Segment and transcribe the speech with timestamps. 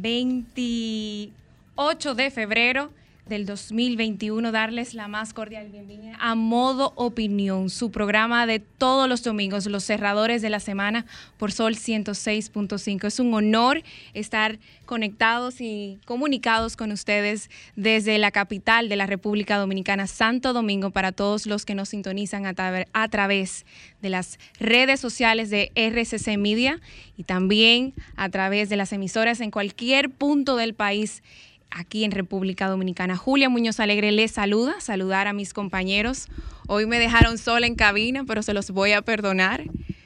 [0.00, 2.90] 28 de febrero
[3.28, 9.22] del 2021, darles la más cordial bienvenida a Modo Opinión, su programa de todos los
[9.22, 11.04] domingos, los cerradores de la semana
[11.36, 13.06] por Sol 106.5.
[13.06, 13.82] Es un honor
[14.14, 20.90] estar conectados y comunicados con ustedes desde la capital de la República Dominicana, Santo Domingo,
[20.90, 23.66] para todos los que nos sintonizan a, tra a través
[24.00, 26.80] de las redes sociales de RCC Media
[27.16, 31.22] y también a través de las emisoras en cualquier punto del país
[31.70, 33.16] aquí en República Dominicana.
[33.16, 36.26] Julia Muñoz Alegre les saluda, saludar a mis compañeros.
[36.66, 39.64] Hoy me dejaron sola en cabina, pero se los voy a perdonar.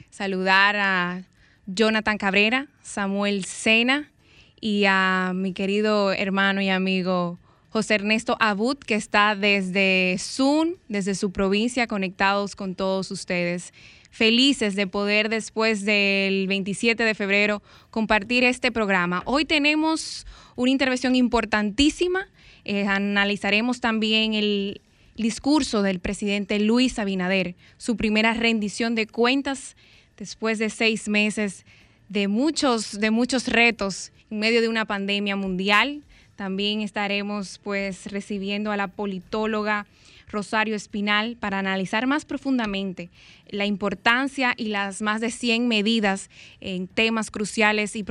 [0.09, 1.23] Saludar a
[1.65, 4.11] Jonathan Cabrera, Samuel Sena
[4.59, 7.39] y a mi querido hermano y amigo
[7.69, 13.73] José Ernesto Abud, que está desde Zoom, desde su provincia, conectados con todos ustedes
[14.13, 19.23] felices de poder después del 27 de febrero compartir este programa.
[19.25, 22.27] Hoy tenemos una intervención importantísima.
[22.63, 24.81] Eh, analizaremos también el
[25.15, 29.75] discurso del presidente Luis Abinader, su primera rendición de cuentas
[30.15, 31.65] después de seis meses
[32.07, 36.03] de muchos, de muchos retos en medio de una pandemia mundial.
[36.35, 39.87] También estaremos pues recibiendo a la politóloga
[40.33, 43.09] Rosario Espinal para analizar más profundamente
[43.47, 48.03] la importancia y las más de 100 medidas en temas cruciales y,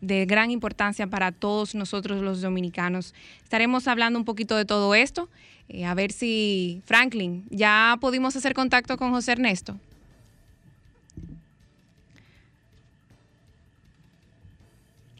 [0.00, 3.14] de gran importancia para todos nosotros los dominicanos.
[3.44, 5.28] Estaremos hablando un poquito de todo esto.
[5.68, 9.78] Eh, a ver si, Franklin, ya pudimos hacer contacto con José Ernesto.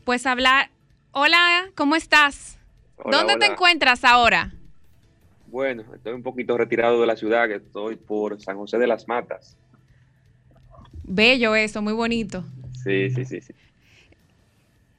[0.05, 0.71] Pues hablar.
[1.13, 2.59] Hola, ¿cómo estás?
[2.97, 3.47] Hola, ¿Dónde hola.
[3.47, 4.53] te encuentras ahora?
[5.51, 9.09] Bueno, estoy un poquito retirado de la ciudad, que estoy por San José de las
[9.09, 9.57] Matas.
[11.03, 12.45] Bello eso, muy bonito.
[12.85, 13.53] Sí, sí, sí, sí.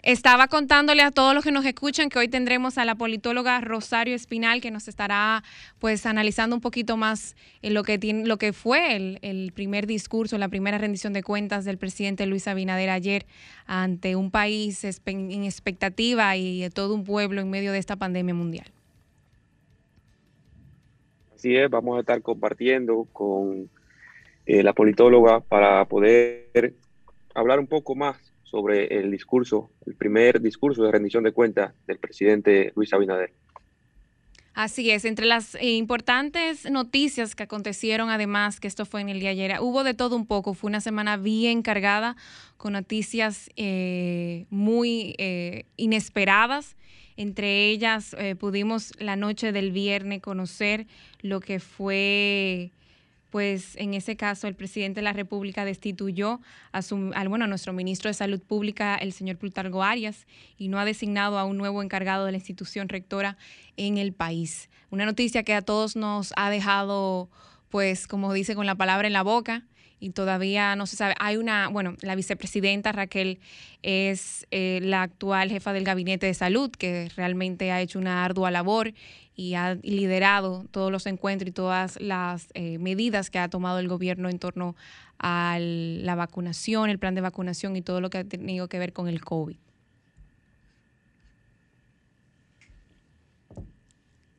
[0.03, 4.16] Estaba contándole a todos los que nos escuchan que hoy tendremos a la politóloga Rosario
[4.16, 5.44] Espinal que nos estará
[5.78, 9.85] pues analizando un poquito más en lo que tiene, lo que fue el, el primer
[9.85, 13.28] discurso, la primera rendición de cuentas del presidente Luis Abinader ayer
[13.67, 18.66] ante un país en expectativa y todo un pueblo en medio de esta pandemia mundial.
[21.41, 23.68] Así es, vamos a estar compartiendo con
[24.46, 26.75] eh, la politóloga para poder
[27.34, 31.97] hablar un poco más sobre el discurso, el primer discurso de rendición de cuentas del
[31.97, 33.34] presidente Luis Abinader.
[34.53, 39.19] Así es, entre las eh, importantes noticias que acontecieron, además, que esto fue en el
[39.19, 42.17] día de ayer, hubo de todo un poco, fue una semana bien cargada
[42.57, 46.75] con noticias eh, muy eh, inesperadas.
[47.17, 50.85] Entre ellas eh, pudimos la noche del viernes conocer
[51.22, 52.72] lo que fue
[53.31, 57.47] pues en ese caso el presidente de la República destituyó a, su, al, bueno, a
[57.47, 60.28] nuestro ministro de Salud Pública, el señor Plutargo Arias,
[60.58, 63.38] y no ha designado a un nuevo encargado de la institución rectora
[63.78, 64.70] en el país.
[64.90, 67.30] Una noticia que a todos nos ha dejado,
[67.70, 69.64] pues, como dice, con la palabra en la boca
[70.01, 71.13] y todavía no se sabe.
[71.19, 73.39] Hay una, bueno, la vicepresidenta Raquel
[73.84, 78.50] es eh, la actual jefa del Gabinete de Salud, que realmente ha hecho una ardua
[78.50, 78.94] labor
[79.35, 83.88] y ha liderado todos los encuentros y todas las eh, medidas que ha tomado el
[83.88, 84.75] gobierno en torno
[85.19, 88.94] a la vacunación, el plan de vacunación y todo lo que ha tenido que ver
[88.94, 89.56] con el COVID.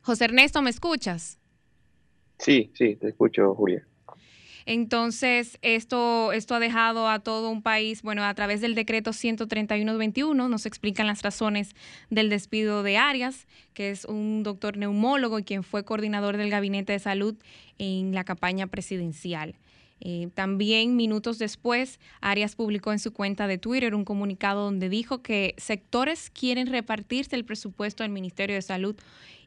[0.01, 1.39] José Ernesto, ¿me escuchas?
[2.37, 3.87] Sí, sí, te escucho, Julia.
[4.65, 10.49] Entonces, esto, esto ha dejado a todo un país, bueno, a través del decreto 131-21,
[10.49, 11.75] nos explican las razones
[12.09, 16.93] del despido de Arias, que es un doctor neumólogo y quien fue coordinador del Gabinete
[16.93, 17.35] de Salud
[17.77, 19.55] en la campaña presidencial.
[20.05, 25.21] Eh, también minutos después, Arias publicó en su cuenta de Twitter un comunicado donde dijo
[25.21, 28.97] que sectores quieren repartirse el presupuesto del Ministerio de Salud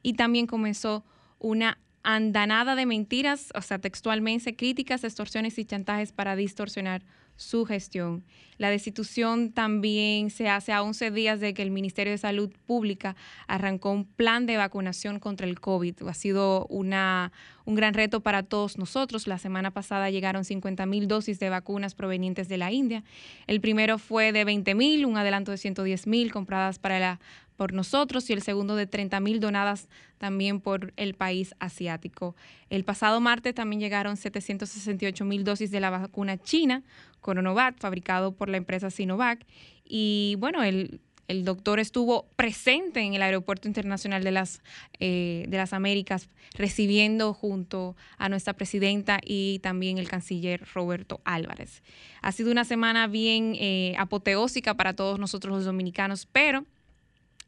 [0.03, 1.05] y también comenzó
[1.39, 7.03] una andanada de mentiras, o sea, textualmente críticas, extorsiones y chantajes para distorsionar
[7.35, 8.25] su gestión.
[8.59, 13.15] La destitución también se hace a 11 días de que el Ministerio de Salud Pública
[13.49, 16.09] arrancó un plan de vacunación contra el COVID.
[16.09, 17.33] Ha sido una,
[17.67, 19.27] un gran reto para todos nosotros.
[19.27, 23.05] La semana pasada llegaron 50 mil dosis de vacunas provenientes de la India.
[23.47, 27.21] El primero fue de 20 mil, un adelanto de 110 mil compradas para la
[27.57, 29.89] por nosotros y el segundo de 30 mil donadas
[30.19, 32.37] también por el país asiático.
[32.71, 36.83] El pasado martes también llegaron 768 mil dosis de la vacuna china,
[37.21, 39.45] Coronovac, fabricado por la empresa Sinovac.
[39.85, 44.63] Y bueno, el, doctor estuvo presente en el Aeropuerto Internacional de las,
[45.01, 51.83] eh, de las Américas, recibiendo junto a nuestra presidenta y también el canciller Roberto Álvarez.
[52.23, 56.65] Ha sido una semana bien eh, apoteósica para todos nosotros los dominicanos, pero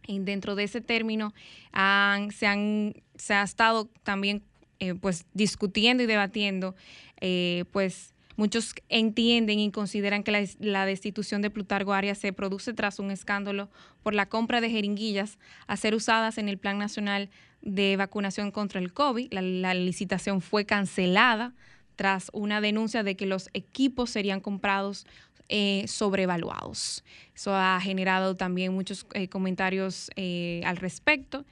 [0.08, 1.34] dentro de ese término
[1.72, 4.42] se, han, se ha estado también
[4.80, 6.76] eh, pues discutiendo y debatiendo,
[7.20, 13.00] eh, pues muchos entienden y consideran que la, destitución de Plutargo Arias se produce tras
[13.00, 13.68] un escándalo
[14.04, 17.28] por la compra de jeringuillas a ser usadas en el Plan Nacional
[17.60, 19.32] de Vacunación contra el COVID.
[19.32, 21.54] la licitación fue cancelada
[21.96, 25.04] tras una denuncia de que los equipos serían comprados
[25.48, 27.04] eh, sobrevaluados.
[27.34, 31.44] Eso ha generado también muchos eh, comentarios eh, al respecto.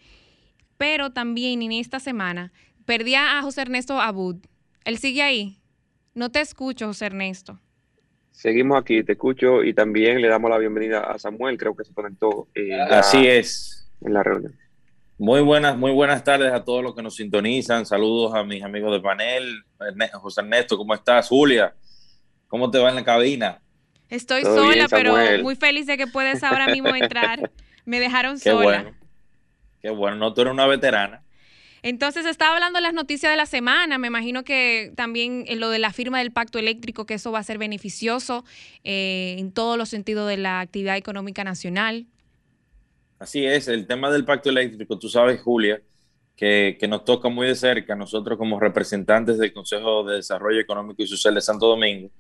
[0.77, 2.53] Pero también en esta semana
[2.85, 4.37] perdí a José Ernesto Abud.
[4.85, 5.59] Él sigue ahí.
[6.15, 7.59] No te escucho, José Ernesto.
[8.31, 11.95] Seguimos aquí, te escucho y también le damos la bienvenida a Samuel, creo que se
[11.95, 12.49] conectó.
[12.91, 13.89] Así es.
[14.03, 14.55] En la reunión.
[15.19, 17.87] Muy buenas, muy buenas tardes a todos los que nos sintonizan.
[17.87, 19.65] Saludos a mis amigos de panel.
[20.13, 21.29] José Ernesto, ¿cómo estás?
[21.29, 21.75] Julia,
[22.49, 23.63] ¿cómo te va en la cabina?
[24.11, 27.51] Estoy sola, pero muy feliz de que puedes ahora mismo entrar.
[27.85, 28.83] Me dejaron Qué sola.
[28.83, 28.97] Bueno.
[29.81, 31.23] Qué bueno, no, tú eres una veterana.
[31.83, 33.99] Entonces estaba hablando de las noticias de la semana.
[33.99, 37.39] Me imagino que también en lo de la firma del pacto eléctrico, que eso va
[37.39, 38.45] a ser beneficioso
[38.83, 42.07] eh, en todos los sentidos de la actividad económica nacional.
[43.19, 45.81] Así es, el tema del pacto eléctrico, tú sabes, Julia,
[46.35, 51.03] que, que nos toca muy de cerca nosotros como representantes del Consejo de Desarrollo Económico
[51.03, 52.11] y Social de Santo Domingo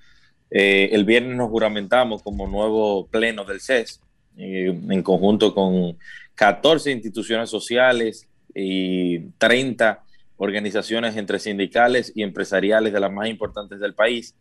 [0.50, 4.00] eh, el viernes nos juramentamos como nuevo pleno del CES,
[4.36, 5.98] eh, en conjunto con
[6.34, 10.02] 14 instituciones sociales y 30
[10.36, 14.34] organizaciones entre sindicales y empresariales de las más importantes del país.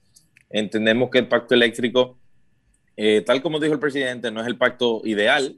[0.50, 2.18] Entendemos que el pacto eléctrico,
[2.98, 5.58] eh, tal como dijo el presidente, no es el pacto ideal,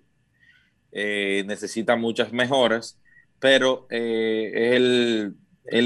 [0.90, 3.00] necesita muchas mejoras,
[3.40, 5.36] pero es el,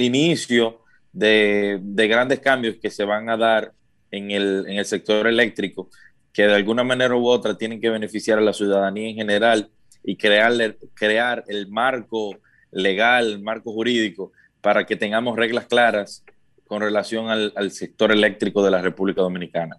[0.01, 3.73] inicio de, grandes cambios que se van a dar
[4.11, 5.89] en el, en el sector eléctrico
[6.33, 9.69] que de alguna manera u otra tienen que beneficiar a la ciudadanía en general
[10.03, 10.53] y crear,
[10.93, 12.37] crear el marco
[12.71, 14.31] legal, el marco jurídico,
[14.61, 16.23] para que tengamos reglas claras
[16.67, 19.77] con relación al, al, sector eléctrico de la República Dominicana.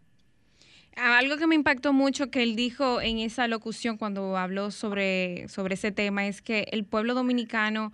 [0.94, 5.74] Algo que me impactó mucho que él dijo en esa locución cuando habló sobre, sobre
[5.74, 7.92] ese tema es que el pueblo dominicano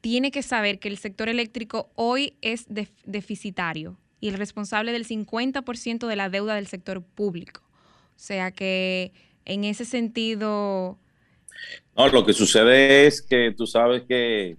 [0.00, 2.66] tiene que saber que el sector eléctrico hoy es
[3.04, 7.62] deficitario y el responsable del 50% de la deuda del sector público.
[8.16, 9.12] O sea que
[9.44, 10.98] en ese sentido...
[11.96, 14.56] No, lo que sucede es que tú sabes que,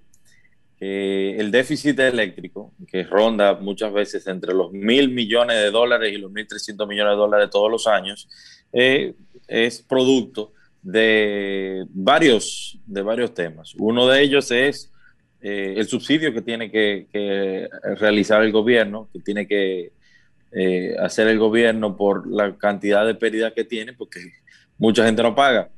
[0.81, 6.31] el déficit eléctrico, que ronda muchas veces entre los mil millones de dólares y los
[6.31, 8.29] mil trescientos millones de dólares todos los años,
[8.71, 9.13] eh,
[9.47, 13.75] es producto de varios, de varios temas.
[13.77, 14.91] Uno de ellos es
[15.41, 19.91] eh, el subsidio que tiene que, realizar el gobierno, que tiene que
[20.51, 24.19] eh, hacer el gobierno por la cantidad de pérdidas que tiene, porque
[24.77, 25.69] mucha gente no paga.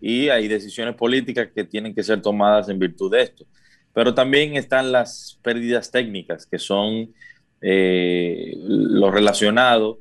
[0.00, 3.46] Y hay decisiones políticas que tienen que ser tomadas en virtud de esto.
[3.94, 7.14] Pero también están las pérdidas técnicas, que son
[7.62, 10.00] eh, lo relacionado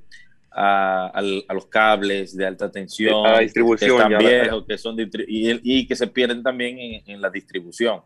[0.51, 1.21] a,
[1.53, 4.95] los cables de alta tensión, distribución, que están viejos, que son
[5.27, 8.01] y, que se pierden también en la distribución.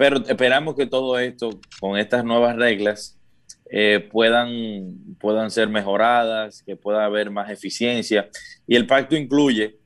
[0.00, 3.20] Pero esperamos que todo esto, con estas nuevas reglas,
[3.70, 8.30] eh, puedan, puedan ser mejoradas, que pueda haber más eficiencia.
[8.66, 9.76] Y el pacto incluye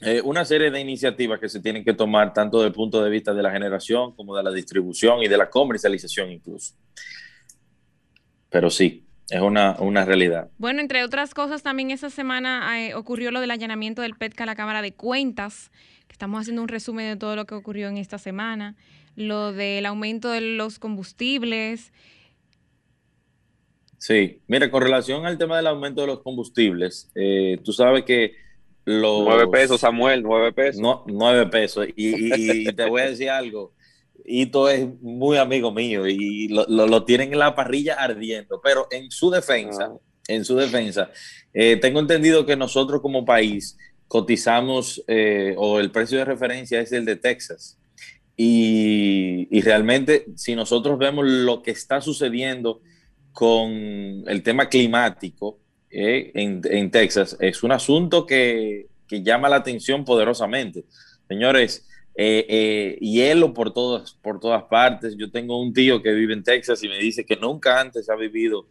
[0.00, 3.10] eh, una serie de iniciativas que se tienen que tomar tanto desde el punto de
[3.10, 6.72] vista de la generación como de la distribución y de la comercialización incluso.
[8.48, 10.48] Pero sí, es una, una realidad.
[10.56, 14.46] Bueno, entre otras cosas, también esa semana eh, ocurrió lo del allanamiento del PETCA a
[14.46, 15.70] la Cámara de Cuentas,
[16.06, 18.76] que estamos haciendo un resumen de todo lo que ocurrió en esta semana
[19.16, 21.92] lo del aumento de los combustibles.
[23.98, 28.34] Sí, mira, con relación al tema del aumento de los combustibles, eh, tú sabes que
[28.84, 29.24] los...
[29.24, 30.80] Nueve pesos, Samuel, nueve pesos.
[30.80, 31.86] No, nueve pesos.
[31.94, 33.72] Y, te voy a decir algo,
[34.24, 39.10] Ito es muy amigo mío y lo, lo, tienen en la parrilla ardiendo, pero en
[39.10, 39.92] su defensa,
[40.26, 41.10] en su defensa,
[41.54, 43.78] eh, tengo entendido que nosotros como país
[44.08, 47.78] cotizamos eh, o el precio de referencia es el de Texas.
[48.36, 52.80] Y, realmente si nosotros vemos lo que está sucediendo
[53.32, 53.70] con
[54.26, 55.58] el tema climático
[55.90, 60.84] eh, en, Texas, es un asunto que, que, llama la atención poderosamente.
[61.28, 65.16] Señores, eh, hielo por todas, por todas partes.
[65.16, 68.16] Yo tengo un tío que vive en Texas y me dice que nunca antes ha
[68.16, 68.66] vivido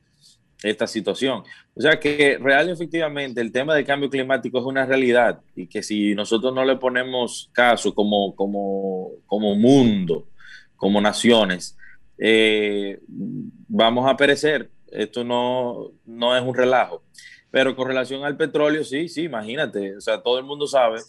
[0.63, 1.43] esta situación.
[1.75, 5.67] O sea que real y efectivamente el tema del cambio climático es una realidad y
[5.67, 10.27] que si nosotros no le ponemos caso como, como, como mundo,
[10.75, 11.77] como naciones,
[12.17, 14.69] eh, vamos a perecer.
[14.91, 17.03] Esto no, no es un relajo.
[17.49, 19.97] Pero con relación al petróleo, sí, sí, imagínate.
[19.97, 20.99] O sea, todo el mundo sabe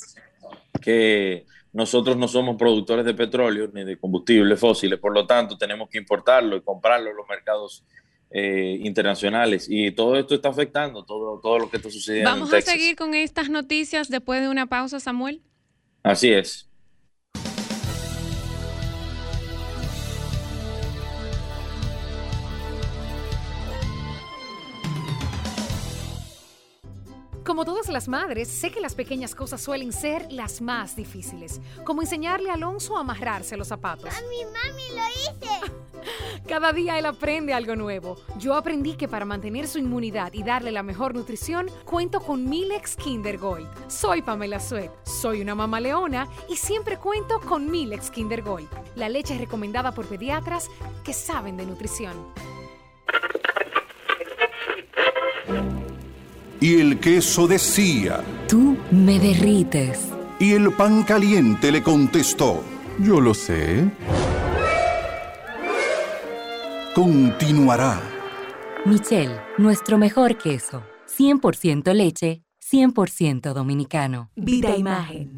[0.80, 5.88] que nosotros no somos productores de petróleo ni de combustibles fósiles, por lo tanto tenemos
[5.88, 7.84] que importarlo y comprarlo en los mercados
[8.34, 12.30] eh, internacionales y todo esto está afectando todo, todo lo que está sucediendo.
[12.30, 15.42] Vamos a seguir con estas noticias después de una pausa, Samuel.
[16.02, 16.71] Así es.
[27.52, 32.00] Como todas las madres, sé que las pequeñas cosas suelen ser las más difíciles, como
[32.00, 34.06] enseñarle a Alonso a amarrarse los zapatos.
[34.06, 36.42] ¡Mami, mami, lo hice!
[36.48, 38.16] Cada día él aprende algo nuevo.
[38.38, 42.96] Yo aprendí que para mantener su inmunidad y darle la mejor nutrición, cuento con Milex
[42.96, 43.68] Kinder Gold.
[43.86, 49.10] Soy Pamela Suet, soy una mamá leona y siempre cuento con Milex Kinder Gold, la
[49.10, 50.70] leche recomendada por pediatras
[51.04, 52.16] que saben de nutrición.
[56.62, 59.98] Y el queso decía, Tú me derrites.
[60.38, 62.62] Y el pan caliente le contestó,
[63.00, 63.90] Yo lo sé.
[66.94, 68.00] Continuará.
[68.86, 70.84] Michelle, nuestro mejor queso.
[71.18, 74.30] 100% leche, 100% dominicano.
[74.36, 75.34] Vida Imagen.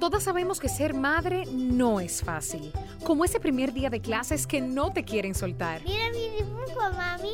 [0.00, 2.70] Todas sabemos que ser madre no es fácil.
[3.02, 5.80] Como ese primer día de clases que no te quieren soltar.
[5.84, 7.32] Mira mi dibujo, mami.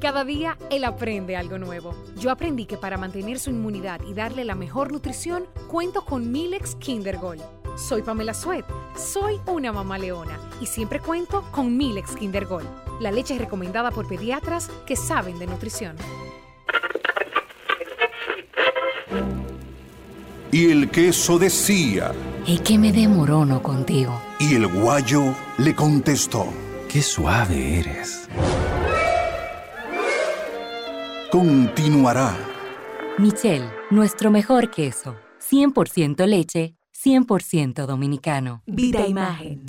[0.00, 1.94] Cada día él aprende algo nuevo.
[2.16, 6.76] Yo aprendí que para mantener su inmunidad y darle la mejor nutrición, cuento con Milex
[6.76, 7.42] Kinder Gold.
[7.76, 12.68] Soy Pamela Suet, soy una mamá leona y siempre cuento con Milex Kinder Gold,
[13.00, 15.96] la leche recomendada por pediatras que saben de nutrición.
[20.52, 22.12] Y el queso decía,
[22.46, 24.20] Es que me demorono contigo.
[24.38, 26.46] y el guayo le contestó,
[26.88, 28.28] Qué suave eres.
[31.30, 32.36] continuará.
[33.18, 35.16] Michelle, nuestro mejor queso.
[35.50, 38.62] 100% leche, 100% dominicano.
[38.66, 39.64] Vida Imagen.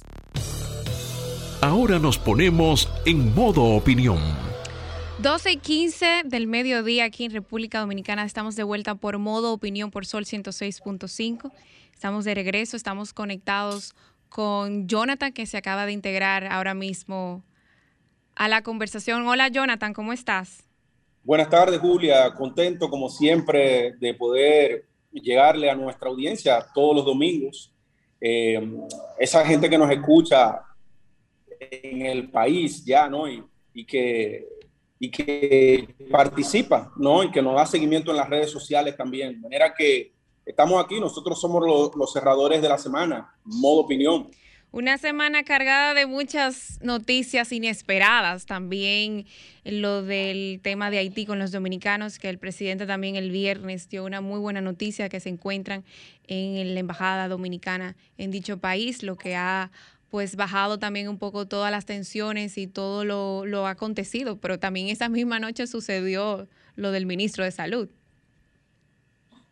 [1.64, 4.18] Ahora nos ponemos en modo opinión.
[5.20, 8.26] 12 y 15 del mediodía aquí en República Dominicana.
[8.26, 11.52] Estamos de vuelta por modo opinión por Sol 106.5.
[11.94, 13.94] Estamos de regreso, estamos conectados
[14.28, 17.44] con Jonathan que se acaba de integrar ahora mismo
[18.36, 19.28] a la conversación.
[19.28, 20.64] Hola Jonathan, ¿cómo estás?
[21.24, 27.72] Buenas tardes Julia, contento como siempre de poder llegarle a nuestra audiencia todos los domingos.
[28.20, 28.60] Eh,
[29.20, 30.64] esa gente que nos escucha
[31.70, 33.30] en el país ya, ¿no?
[33.30, 34.48] Y, y, que,
[35.00, 37.24] y que participa, ¿no?
[37.24, 39.34] Y que nos da seguimiento en las redes sociales también.
[39.34, 40.14] De manera que
[40.46, 44.30] estamos aquí, nosotros somos los, los cerradores de la semana, modo opinión.
[44.74, 49.26] Una semana cargada de muchas noticias inesperadas, también
[49.66, 54.06] lo del tema de Haití con los dominicanos, que el presidente también el viernes dio
[54.06, 55.84] una muy buena noticia que se encuentran
[56.28, 59.72] en la embajada dominicana en dicho país, lo que ha
[60.12, 64.90] pues bajado también un poco todas las tensiones y todo lo, lo acontecido, pero también
[64.90, 67.90] esa misma noche sucedió lo del ministro de Salud.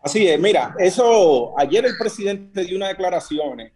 [0.02, 3.72] Así es, mira, eso, ayer el presidente dio unas declaraciones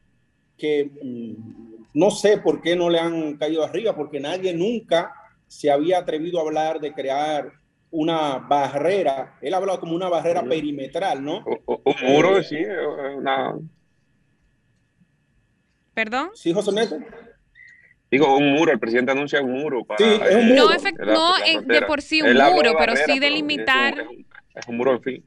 [0.58, 5.13] que mm, no sé por qué no le han caído arriba, porque nadie nunca
[5.48, 7.50] se había atrevido a hablar de crear
[7.92, 11.46] una barrera, él ha hablado como una barrera perimetral, ¿no?
[11.66, 12.58] un muro, sí,
[13.16, 13.56] una...
[15.94, 16.32] ¿Perdón?
[16.34, 16.98] Sí, José Neto.
[18.10, 19.84] Digo, un muro, el presidente anuncia un muro.
[19.86, 20.70] Para, sí, es un muro.
[21.00, 24.00] No, no de por sí un muro, pero sí delimitar.
[24.00, 25.26] Es un, es un muro, en fin.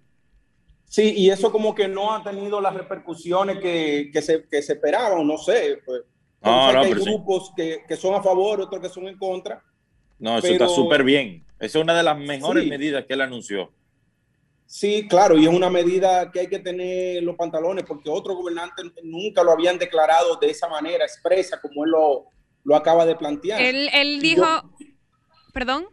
[0.84, 4.74] Sí, y eso como que no ha tenido las repercusiones que, que, se, que se
[4.74, 5.80] esperaban, no sé.
[5.84, 6.02] Pues,
[6.42, 9.62] no, no, hay grupos que, que, son a favor, otros que son en contra.
[10.18, 10.64] No, eso pero...
[10.64, 11.44] está súper bien.
[11.58, 12.70] Esa es una de las mejores sí.
[12.70, 13.72] medidas que él anunció.
[14.66, 18.84] Sí, claro, y es una medida que hay que tener los pantalones porque otros gobernantes
[19.04, 22.26] nunca lo habían declarado de esa manera expresa como él lo,
[22.64, 23.60] lo acaba de plantear.
[23.60, 24.86] Él, él dijo, yo,
[25.52, 25.86] perdón.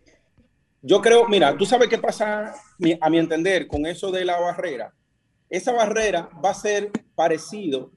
[0.81, 2.55] Yo creo, mira, tú sabes qué pasa,
[2.99, 4.93] a mi entender, con eso de la barrera.
[5.49, 7.91] Esa barrera va a ser parecido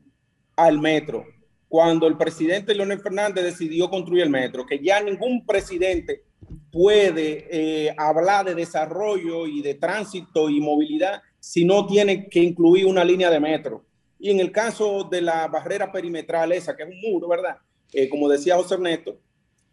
[0.57, 1.25] al metro.
[1.69, 6.26] Cuando el presidente Leonel Fernández decidió construir el metro, que ya ningún presidente
[6.71, 12.87] puede eh, hablar de desarrollo y de tránsito y movilidad si no tiene que incluir
[12.87, 13.85] una línea de metro.
[14.19, 17.57] Y en el caso de la barrera perimetral esa, que es un muro, ¿verdad?
[17.93, 19.19] Eh, como decía José Ernesto,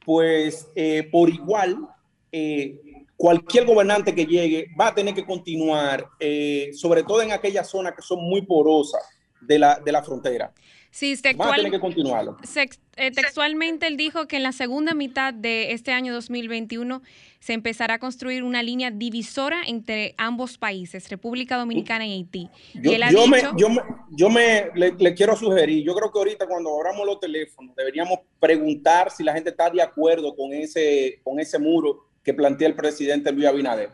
[0.06, 1.88] pues eh, por igual,
[3.16, 6.10] cualquier gobernante que llegue va a tener que continuar,
[6.74, 9.04] sobre todo en aquellas zonas que son muy porosas
[9.46, 10.54] de la, de la frontera.
[10.94, 12.38] Sí, textual, que continuarlo.
[12.44, 17.02] Sex, eh, textualmente él dijo que en la segunda mitad de este año 2021
[17.40, 22.48] se empezará a construir una línea divisora entre ambos países, República Dominicana y Haití.
[22.76, 23.82] Yo, y él ha yo dicho, me, yo me,
[24.12, 28.20] yo me le, le, quiero sugerir, yo creo que ahorita cuando abramos los teléfonos deberíamos
[28.40, 32.76] preguntar si la gente está de acuerdo con ese, con ese muro que plantea el
[32.76, 33.90] presidente Luis Abinader.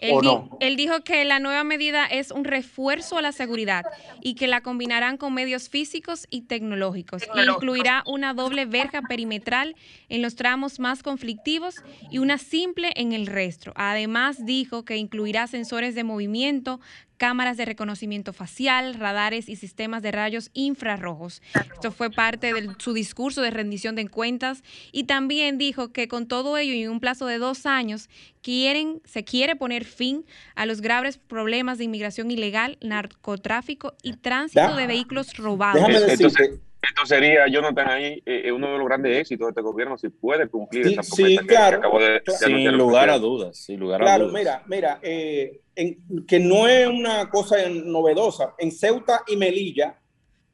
[0.00, 0.56] Él, di no?
[0.60, 3.84] él, dijo que la nueva medida es un refuerzo a la seguridad
[4.20, 7.22] y que la combinarán con medios físicos y tecnológicos.
[7.22, 9.76] E incluirá una doble verja perimetral
[10.08, 11.76] en los tramos más conflictivos
[12.10, 13.72] y una simple en el resto.
[13.76, 16.80] Además, dijo que incluirá sensores de movimiento,
[17.24, 21.40] cámaras de reconocimiento facial, radares y sistemas de rayos infrarrojos.
[21.72, 24.62] Esto fue parte de su discurso de rendición de cuentas
[24.92, 28.10] y también dijo que con todo ello y en un plazo de dos años
[28.42, 34.76] quieren, se quiere poner fin a los graves problemas de inmigración ilegal, narcotráfico y tránsito
[34.76, 35.80] de vehículos robados.
[35.80, 39.96] Déjame decirte, esto sería, Jonathan, ahí eh, uno de los grandes éxitos de este gobierno,
[39.98, 41.70] si puede cumplir Sí, esa sí, promesa que- claro.
[41.80, 44.38] que acabó de, de Sin lugar a dudas, sin lugar a Claro, dudas.
[44.40, 48.54] mira, mira, eh, en- que no es una cosa novedosa.
[48.58, 49.98] En Ceuta y Melilla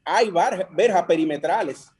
[0.04, 1.90] hay bar- verjas perimetrales.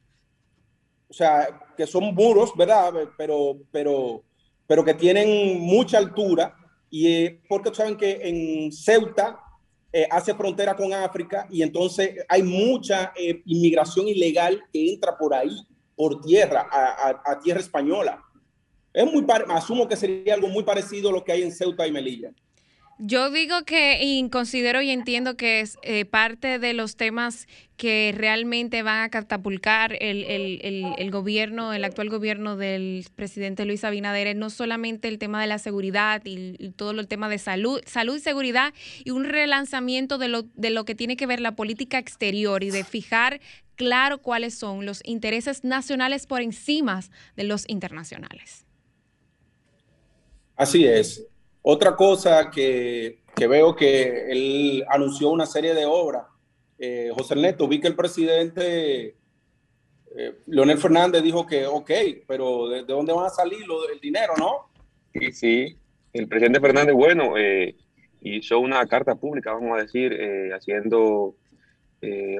[1.09, 2.93] O sea, que son muros, ¿verdad?
[3.17, 4.23] Pero, pero,
[4.65, 6.55] pero que tienen mucha altura.
[6.89, 9.39] Y eh, porque saben que en Ceuta
[9.93, 15.33] eh, hace frontera con África y entonces hay mucha eh, inmigración ilegal que entra por
[15.33, 15.55] ahí,
[15.95, 18.23] por tierra, a, a- tierra española.
[18.93, 21.91] Es muy asumo que sería algo muy parecido a lo que hay en Ceuta y
[21.91, 22.31] Melilla.
[23.03, 28.13] Yo digo que y considero y entiendo que es eh, parte de los temas que
[28.15, 33.83] realmente van a catapultar el, el- el- el gobierno, el actual gobierno del presidente Luis
[33.83, 37.39] Abinader, es no solamente el tema de la seguridad y, y todo el tema de
[37.39, 38.71] salud, salud y seguridad
[39.03, 42.69] y un relanzamiento de lo, de lo que tiene que ver la política exterior y
[42.69, 43.41] de fijar
[43.77, 47.01] claro cuáles son los intereses nacionales por encima
[47.35, 48.67] de los internacionales.
[50.55, 51.25] Así es.
[51.63, 56.25] Otra cosa que, que veo que él anunció una serie de obras.
[56.79, 59.15] Eh, José Ernesto, vi que el presidente
[60.15, 61.91] eh, Leonel Fernández dijo que, ok,
[62.27, 63.59] pero ¿de, de dónde van a salir
[63.93, 64.69] el dinero, no?
[65.31, 65.77] Sí.
[66.13, 67.75] El presidente Fernández, bueno, eh,
[68.21, 71.35] hizo una carta pública, vamos a decir, eh, haciendo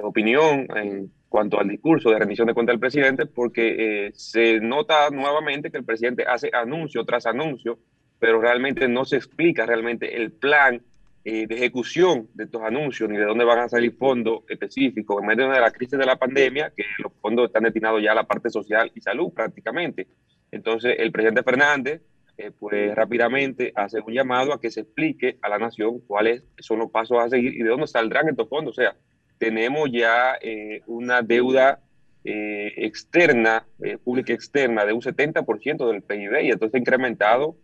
[0.02, 5.70] opinión en cuanto al discurso de rendición de cuentas del presidente, porque se nota nuevamente
[5.70, 7.78] que el presidente hace anuncio tras anuncio,
[8.22, 10.80] pero realmente no se explica realmente el plan
[11.24, 15.28] eh, de ejecución de estos anuncios, ni de dónde van a salir fondos específicos en
[15.28, 18.28] medio de la crisis de la pandemia, que los fondos están destinados ya a la
[18.28, 20.06] parte social y salud prácticamente.
[20.52, 22.04] Entonces, el presidente Fernández,
[22.38, 26.78] eh, pues rápidamente hace un llamado a que se explique a la nación cuáles son
[26.78, 28.78] los pasos a seguir y de dónde saldrán estos fondos.
[28.78, 28.96] O sea,
[29.40, 31.80] tenemos ya eh, una deuda
[32.24, 33.66] externa,
[34.04, 37.56] pública externa, de un 70% del PIB y entonces ha incrementado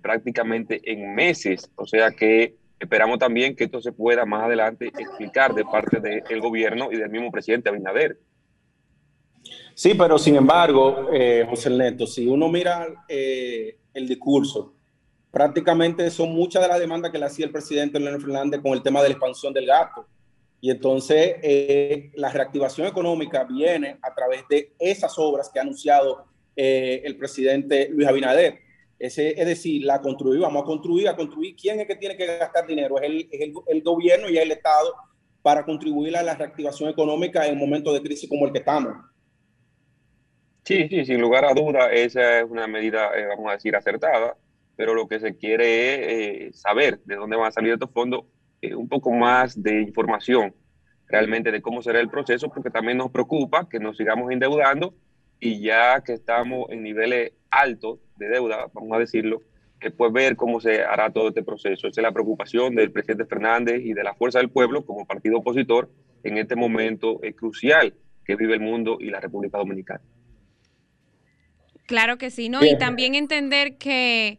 [0.00, 1.70] prácticamente en meses.
[1.76, 6.40] O sea que esperamos también que esto se pueda más adelante explicar de parte del
[6.40, 8.18] gobierno y del mismo presidente Abinader.
[9.74, 14.74] Sí, pero sin embargo, eh, José Ernesto, si uno mira eh, el discurso,
[15.30, 18.82] prácticamente son muchas de las demandas que le hacía el presidente Leonel Fernández con el
[18.82, 20.06] tema de la expansión del gasto.
[20.60, 26.24] Y entonces eh, la reactivación económica viene a través de esas obras que ha anunciado
[26.56, 28.60] eh, el presidente Luis Abinader.
[28.98, 31.54] Ese, es decir, la construir, vamos a construir, a construir.
[31.54, 32.98] ¿Quién es que tiene que gastar dinero?
[32.98, 34.94] Es el, es el, el gobierno y el Estado
[35.42, 38.94] para contribuir a la reactivación económica en un momento de crisis como el que estamos.
[40.64, 44.36] Sí, sí, sin lugar a duda, esa es una medida, eh, vamos a decir, acertada,
[44.74, 48.24] pero lo que se quiere es eh, saber de dónde van a salir estos fondos,
[48.60, 50.52] eh, un poco más de información
[51.06, 54.92] realmente de cómo será el proceso, porque también nos preocupa que nos sigamos endeudando
[55.38, 59.42] y ya que estamos en niveles altos de deuda, vamos a decirlo,
[59.80, 61.86] que pues ver cómo se hará todo este proceso.
[61.86, 65.38] Esa es la preocupación del presidente Fernández y de la Fuerza del Pueblo como partido
[65.38, 65.90] opositor
[66.22, 70.00] en este momento crucial que vive el mundo y la República Dominicana.
[71.86, 72.64] Claro que sí, ¿no?
[72.64, 74.38] Y también entender que,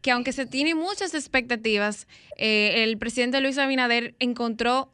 [0.00, 2.08] que aunque se tienen muchas expectativas,
[2.38, 4.92] eh, el presidente Luis Abinader encontró,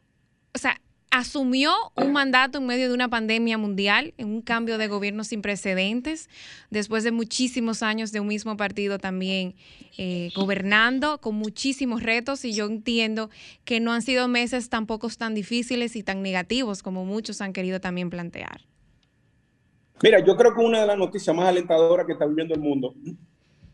[0.53, 0.81] o sea,
[1.13, 5.43] asumió un mandato en medio de una pandemia mundial, en un cambio de gobierno sin
[5.43, 6.27] precedentes,
[6.71, 9.53] después de muchísimos años de un mismo partido también
[9.99, 13.29] eh, gobernando, con muchísimos retos, y yo entiendo
[13.63, 17.79] que no han sido meses tampoco tan difíciles y tan negativos como muchos han querido
[17.79, 18.61] también plantear.
[20.01, 22.95] Mira, yo creo que una de las noticias más alentadoras que está viviendo el mundo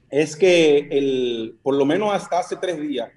[0.10, 3.10] es que el, por lo menos hasta hace tres días,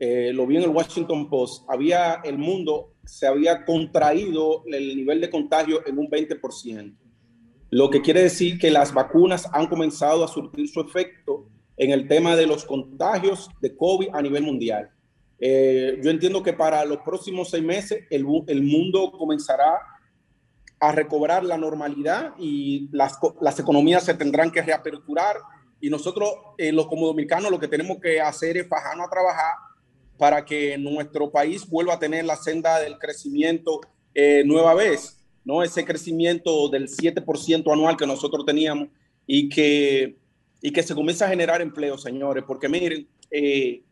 [0.00, 5.20] eh, lo vi en el Washington Post, había el mundo se había contraído el nivel
[5.20, 6.96] de contagio en un 20%,
[7.68, 12.08] lo que quiere decir que las vacunas han comenzado a surtir su efecto en el
[12.08, 14.90] tema de los contagios de COVID a nivel mundial.
[15.38, 19.80] Eh, yo entiendo que para los próximos seis meses el, el mundo comenzará
[20.80, 25.36] a recobrar la normalidad y las, las economías se tendrán que reaperturar
[25.78, 29.69] y nosotros, eh, los como dominicanos, lo que tenemos que hacer es bajarnos a trabajar
[30.20, 33.80] para que nuestro país vuelva a tener la senda del crecimiento
[34.12, 35.62] eh, nueva vez, ¿no?
[35.62, 38.90] Ese crecimiento del 7% anual que nosotros teníamos
[39.26, 40.18] y que,
[40.60, 43.82] y que se comienza a generar empleo, señores, porque miren, eh,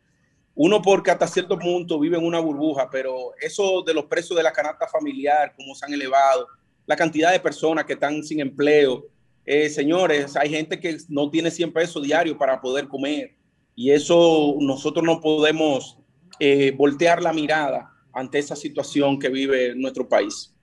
[0.53, 4.43] uno porque hasta cierto punto vive en una burbuja, pero eso de los precios de
[4.43, 6.47] la canasta familiar, cómo se han elevado,
[6.85, 9.07] la cantidad de personas que están sin empleo.
[9.47, 13.35] Eh, señores, hay gente que no tiene 100 pesos diarios para poder comer
[13.75, 15.98] y eso nosotros no podemos
[16.39, 20.53] eh, voltear la mirada ante esa situación que vive nuestro país.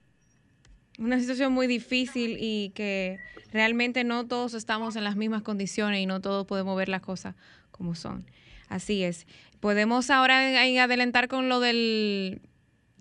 [0.99, 3.19] Una situación muy difícil y que
[3.51, 7.35] realmente no todos estamos en las mismas condiciones y no todos podemos ver las cosas
[7.71, 8.25] como son.
[8.67, 9.27] Así es.
[9.59, 12.41] Podemos ahora adelantar con lo del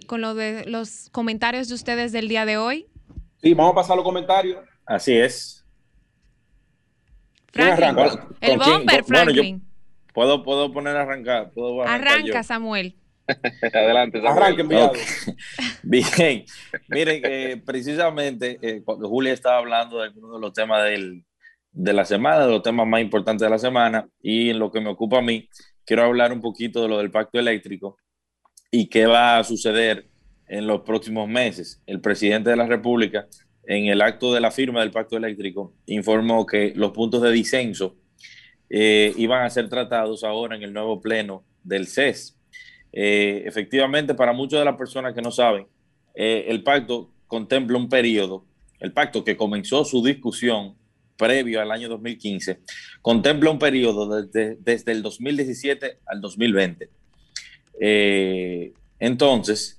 [0.07, 2.87] con lo de los comentarios de ustedes del día de hoy.
[3.43, 4.59] Sí, vamos a pasar a los comentarios.
[4.85, 5.65] Así es.
[7.53, 7.97] Franklin,
[8.41, 9.66] el bomber, Franklin.
[10.17, 11.53] Puedo, puedo poner a arrancar.
[11.53, 12.97] Puedo Arranca, Samuel.
[13.75, 14.67] Adelante, Samuel.
[14.89, 15.03] Okay.
[15.83, 16.45] Bien.
[16.89, 21.23] Miren, que precisamente eh, cuando Julia estaba hablando de algunos de los temas del,
[21.71, 24.81] de la semana, de los temas más importantes de la semana, y en lo que
[24.81, 25.51] me ocupa a mí,
[25.85, 27.99] quiero hablar un poquito de lo del pacto eléctrico
[28.71, 30.09] y qué va a suceder
[30.49, 31.83] en los próximos meses.
[31.85, 33.27] El presidente de la República,
[33.67, 37.97] en el acto de la firma del pacto eléctrico, informó que los puntos de disenso
[38.71, 42.37] eh, iban a ser tratados ahora en el nuevo pleno del CES.
[42.93, 45.67] Eh, efectivamente, para muchas de las personas que no saben,
[46.15, 48.45] eh, el pacto contempla un periodo,
[48.81, 50.75] el pacto que comenzó su discusión
[51.17, 52.61] previo al año 2015,
[53.03, 56.91] contempla un periodo desde, el 2017 al 2020.
[58.99, 59.77] entonces,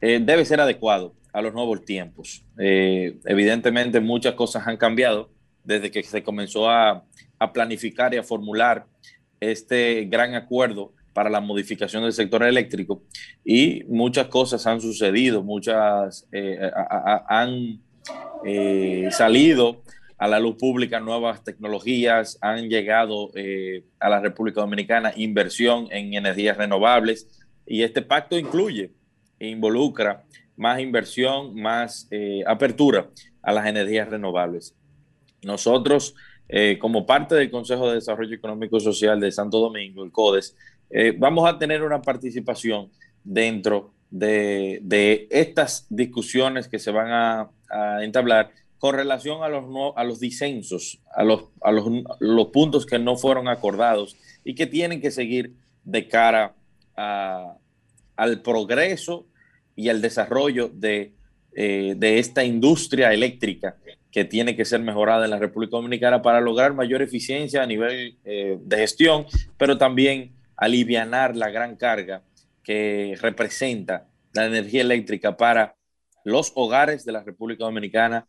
[0.00, 2.44] eh, debe ser adecuado a los nuevos tiempos.
[2.58, 5.30] Eh, evidentemente muchas cosas han cambiado
[5.64, 7.04] desde que se comenzó a,
[7.38, 8.86] a, planificar y a formular
[9.40, 13.02] este gran acuerdo para la modificación del sector eléctrico
[13.44, 16.70] y muchas cosas han sucedido, muchas eh,
[17.28, 17.80] han
[18.44, 19.82] eh, salido
[20.18, 26.14] a la luz pública nuevas tecnologías, han llegado eh, a la República Dominicana inversión en
[26.14, 27.26] energías renovables
[27.66, 28.92] y este pacto incluye
[29.38, 30.24] involucra
[30.56, 32.08] más inversión, más
[32.46, 33.08] apertura
[33.42, 34.74] a las energías renovables.
[35.42, 36.14] Nosotros,
[36.48, 40.56] eh, como parte del Consejo de Desarrollo Económico y Social de Santo Domingo, el CODES,
[40.90, 42.90] eh, vamos a tener una participación
[43.24, 47.50] dentro de, estas discusiones que se van a,
[48.00, 51.84] entablar con relación a los, no, a los disensos, a, los, a los,
[52.20, 55.54] los puntos que no fueron acordados y que tienen que seguir
[55.84, 56.54] de cara
[56.94, 59.26] al progreso
[59.74, 61.12] y al desarrollo de,
[61.52, 63.76] eh, de esta industria eléctrica
[64.16, 68.16] que tiene que ser mejorada en la República Dominicana para lograr mayor eficiencia a nivel
[68.24, 69.26] eh, de gestión,
[69.58, 72.22] pero también alivianar la gran carga
[72.64, 75.76] que representa la energía eléctrica para
[76.24, 78.26] los hogares de la República Dominicana,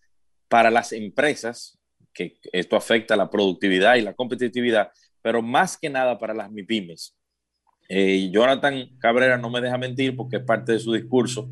[0.49, 1.79] para las empresas,
[2.13, 7.15] que esto afecta la productividad y la competitividad, pero más que nada para las MIPIMES.
[7.87, 11.49] Eh, Jonathan Cabrera no me deja mentir porque es parte de su discurso,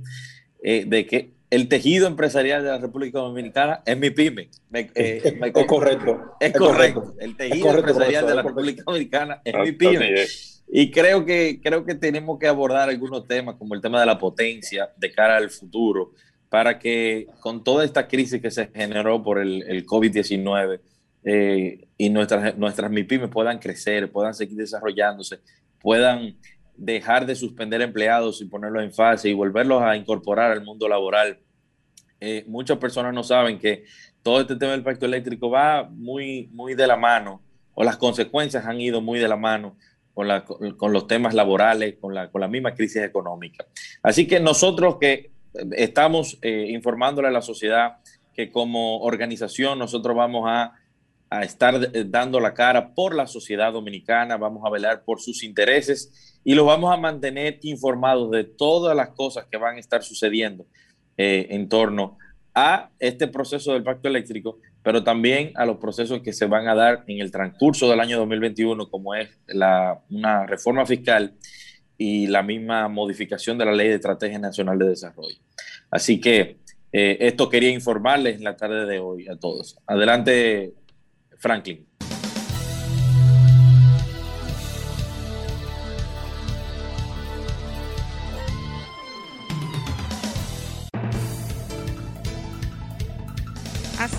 [0.61, 4.49] eh, de que el tejido empresarial de la República Dominicana es mi pyme.
[4.73, 6.35] Eh, es, correcto.
[6.37, 7.13] Es, correcto.
[7.17, 10.25] El tejido empresarial de la República Dominicana es mi pyme.
[10.67, 14.17] Y creo que, creo que tenemos que abordar algunos temas como el tema de la
[14.17, 16.11] potencia de cara al futuro,
[16.49, 20.81] para que con toda esta crisis que se generó por el, el COVID-19
[21.23, 25.39] eh, y nuestras, nuestras MIPIMES puedan crecer, puedan seguir desarrollándose,
[25.79, 26.35] puedan
[26.77, 31.39] dejar de suspender empleados y ponerlos en fase y volverlos a incorporar al mundo laboral.
[32.19, 33.85] Eh, muchas personas no saben que
[34.23, 37.41] todo este tema del pacto eléctrico va muy, muy de la mano,
[37.73, 39.77] o las consecuencias han ido muy de la mano
[40.13, 43.65] con, la, con los temas laborales, con la, con la misma crisis económica.
[44.01, 45.31] Así que nosotros que
[45.71, 47.97] estamos eh, informándole a la sociedad
[48.33, 50.73] que como organización nosotros vamos a
[51.29, 55.43] a estar eh, dando la cara por la sociedad dominicana, vamos a velar por sus
[55.43, 60.03] intereses y los vamos a mantener informados de todas las cosas que van a estar
[60.03, 60.65] sucediendo
[61.17, 62.17] eh, en torno
[62.53, 66.75] a este proceso del pacto eléctrico, pero también a los procesos que se van a
[66.75, 71.33] dar en el transcurso del año 2021, como es la, una reforma fiscal
[71.97, 75.37] y la misma modificación de la Ley de Estrategia Nacional de Desarrollo.
[75.89, 76.57] Así que
[76.91, 79.77] eh, esto quería informarles en la tarde de hoy a todos.
[79.85, 80.73] Adelante,
[81.37, 81.85] Franklin.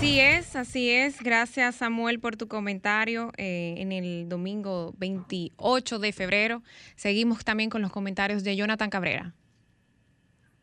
[0.07, 1.21] Así es, así es.
[1.21, 6.63] Gracias Samuel por tu comentario eh, en el domingo 28 de febrero.
[6.95, 9.35] Seguimos también con los comentarios de Jonathan Cabrera.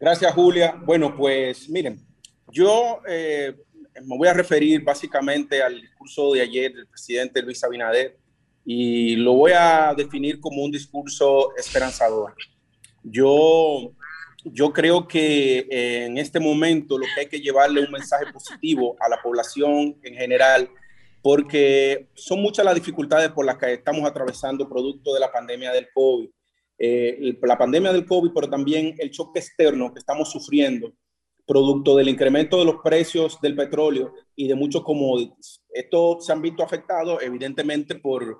[0.00, 0.80] Gracias Julia.
[0.86, 2.00] Bueno, pues miren,
[2.52, 3.54] yo eh,
[4.02, 8.16] me voy a referir básicamente al discurso de ayer del presidente Luis Abinader
[8.64, 12.34] y lo voy a definir como un discurso esperanzador.
[13.02, 13.92] Yo,
[14.44, 19.08] yo creo que en este momento lo que hay que llevarle un mensaje positivo a
[19.08, 20.68] la población en general,
[21.22, 25.88] porque son muchas las dificultades por las que estamos atravesando producto de la pandemia del
[25.94, 26.28] COVID.
[26.78, 30.92] Eh, la pandemia del COVID, pero también el choque externo que estamos sufriendo
[31.46, 35.62] producto del incremento de los precios del petróleo y de muchos commodities.
[35.70, 38.38] Estos se han visto afectados evidentemente por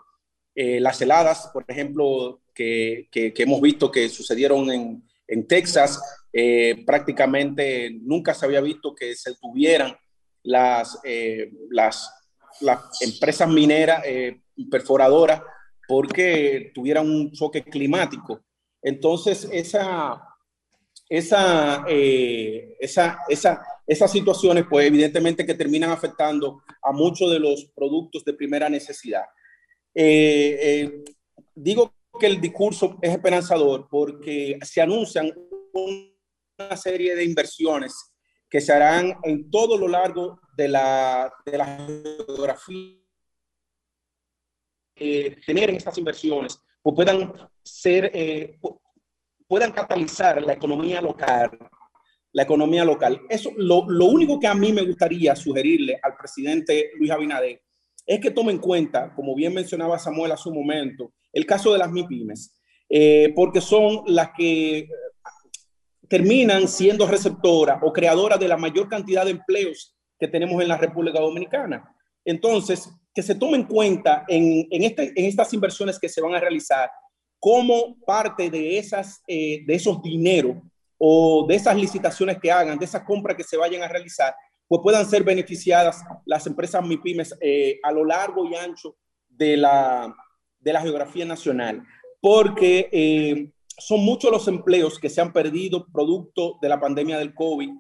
[0.55, 6.00] eh, las heladas, por ejemplo, que, que, hemos visto que sucedieron en, en Texas.
[6.32, 9.96] Eh, prácticamente nunca se había visto que se tuvieran
[10.42, 12.10] las, eh, las,
[12.60, 14.02] las, empresas mineras
[14.70, 15.42] perforadoras
[15.87, 18.40] porque tuvieran un choque climático.
[18.82, 20.20] Entonces, esa,
[21.08, 27.70] esa, eh, esa, esa, esas situaciones, pues evidentemente que terminan afectando a muchos de los
[27.74, 29.24] productos de primera necesidad.
[29.94, 31.04] Eh, eh,
[31.54, 35.33] digo que el discurso es esperanzador porque se anuncian
[35.72, 38.14] una serie de inversiones
[38.48, 41.87] que se harán en todo lo largo de la, de la
[42.27, 43.00] geografía.
[44.94, 48.12] tener en estas inversiones pues puedan ser,
[49.48, 51.50] puedan catalizar la economía local,
[52.33, 53.22] la economía local.
[53.29, 57.62] Eso, lo, lo, único que a mí me gustaría sugerirle al presidente Luis Abinader
[58.07, 61.79] es que tome en cuenta, como bien mencionaba Samuel hace un momento, el caso de
[61.79, 62.55] las MIPIMES,
[62.88, 64.88] eh, porque son las que
[66.09, 70.77] terminan siendo receptoras o creadoras de la mayor cantidad de empleos que tenemos en la
[70.77, 71.85] República Dominicana.
[72.25, 76.35] Entonces, que se tome en cuenta en, en, este, en estas inversiones que se van
[76.35, 76.90] a realizar
[77.40, 80.57] cómo parte de, esas, eh, de esos dineros
[80.97, 84.35] o de esas licitaciones que hagan, de esas compras que se vayan a realizar,
[84.66, 88.97] pues puedan ser beneficiadas las empresas MIPIMES eh, a lo largo y ancho
[89.29, 90.14] de la,
[90.64, 91.85] de la geografía nacional,
[92.20, 97.35] porque eh, son muchos los empleos que se han perdido producto de la pandemia del
[97.35, 97.70] COVID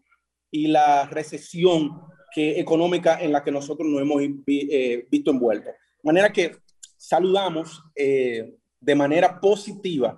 [0.50, 5.72] y la recesión que, económica en la que nosotros nos hemos visto envueltos.
[6.02, 6.56] De manera que
[6.96, 10.16] saludamos de manera positiva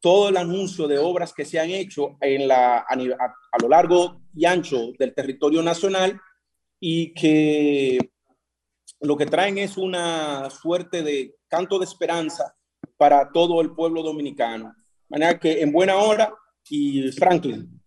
[0.00, 4.22] todo el anuncio de obras que se han hecho en la, a, a, lo largo
[4.34, 6.20] y ancho del territorio nacional
[6.80, 8.10] y que
[9.00, 12.54] lo que traen es una suerte de canto de esperanza
[12.96, 14.74] para todo el pueblo dominicano.
[15.08, 16.32] De manera que en buena hora
[16.68, 17.80] y Franklin.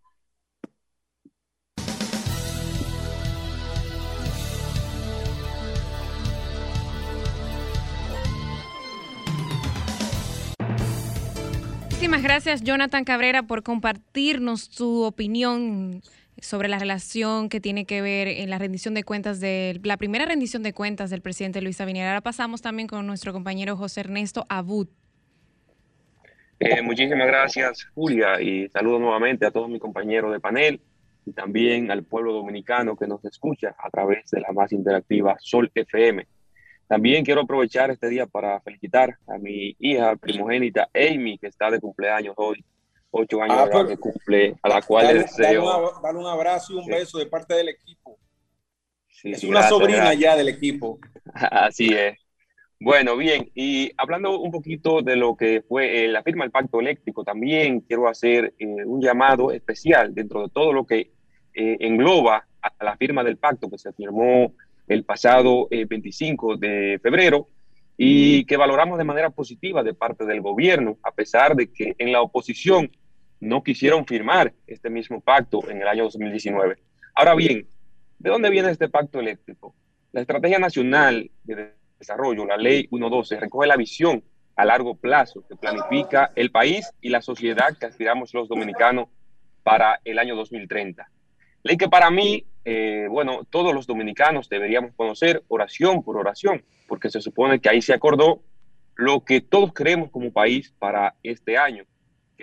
[11.92, 16.02] Muchísimas gracias Jonathan Cabrera por compartirnos tu opinión
[16.44, 20.26] sobre la relación que tiene que ver en la rendición de cuentas de la primera
[20.26, 22.10] rendición de cuentas del presidente Luis Abinader.
[22.10, 24.90] Ahora pasamos también con nuestro compañero José Ernesto Abud.
[26.60, 30.82] Eh, muchísimas gracias, Julia, y saludo nuevamente a todos mis compañeros de panel
[31.26, 35.72] y también al pueblo dominicano que nos escucha a través de la más interactiva Sol
[35.74, 36.28] FM.
[36.88, 41.80] También quiero aprovechar este día para felicitar a mi hija primogénita Amy, que está de
[41.80, 42.64] cumpleaños hoy,
[43.14, 45.90] ocho años Ah, pues, que cumple, a la cual le Dale, dale deseo.
[45.96, 46.90] un, dale un abrazo y un Sí.
[46.92, 48.18] beso de parte del equipo.
[49.10, 50.20] Sí, es una gracias, sobrina gracias.
[50.22, 51.00] ya del equipo.
[51.34, 52.18] Así es.
[52.80, 56.82] Bueno, bien, y hablando un poquito de lo que fue eh, la firma del pacto
[56.82, 61.12] eléctrico, también quiero hacer eh, un llamado especial dentro de todo lo que
[61.54, 64.54] eh, engloba a la firma del pacto que se firmó
[64.88, 67.48] el pasado eh, 25 de febrero
[67.96, 72.12] y que valoramos de manera positiva de parte del gobierno, a pesar de que en
[72.12, 72.92] la oposición
[73.44, 76.78] no quisieron firmar este mismo pacto en el año 2019.
[77.14, 77.68] Ahora bien,
[78.18, 79.76] ¿de dónde viene este pacto eléctrico?
[80.14, 84.24] La Estrategia Nacional de Desarrollo, la Ley 112, recoge la visión
[84.56, 89.10] a largo plazo que planifica el país y la sociedad que aspiramos los dominicanos
[89.64, 91.10] para el año 2030.
[91.64, 97.10] Ley que para mí, eh, bueno, todos los dominicanos deberíamos conocer oración por oración, porque
[97.10, 98.42] se supone que ahí se acordó
[98.96, 101.84] lo que todos queremos como país para este año,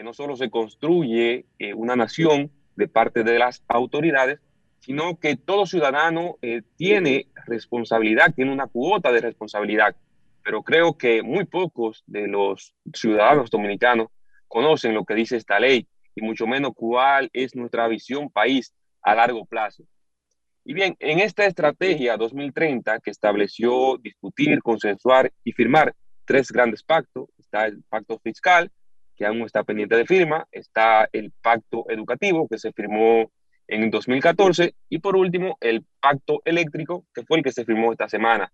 [0.03, 4.41] no solo se construye eh, una nación de parte de las autoridades,
[4.81, 9.95] sino que todo ciudadano eh, tiene responsabilidad, tiene una cuota de responsabilidad.
[10.43, 14.09] Pero creo que muy pocos de los ciudadanos dominicanos
[14.49, 19.15] conocen lo que dice esta ley y mucho menos cuál es nuestra visión país a
[19.15, 19.85] largo plazo.
[20.65, 27.29] Y bien, en esta estrategia 2030 que estableció discutir, consensuar y firmar tres grandes pactos,
[27.39, 28.71] está el pacto fiscal,
[29.21, 33.31] que aún está pendiente de firma, está el pacto educativo, que se firmó
[33.69, 38.09] en 2014, y por último, el pacto eléctrico, que fue el que se firmó esta
[38.09, 38.51] semana,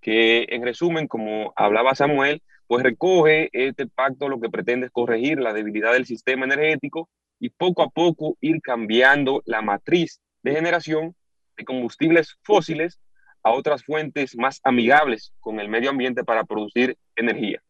[0.00, 5.38] que en resumen, como hablaba Samuel, pues recoge este pacto lo que pretende es corregir
[5.38, 11.14] la debilidad del sistema energético y poco a poco ir cambiando la matriz de generación
[11.56, 12.98] de combustibles fósiles
[13.44, 17.62] a otras fuentes más amigables con el medio ambiente para producir energía.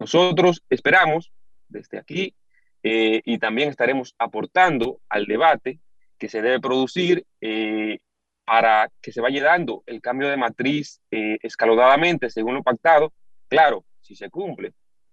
[0.00, 1.30] Nosotros esperamos
[1.74, 2.34] desde aquí
[2.82, 5.80] eh, y también estaremos aportando al debate
[6.18, 7.98] que se debe producir eh,
[8.44, 13.12] para que se vaya dando el cambio de matriz eh, escalonadamente según lo pactado.
[13.48, 14.72] Claro, si se cumple,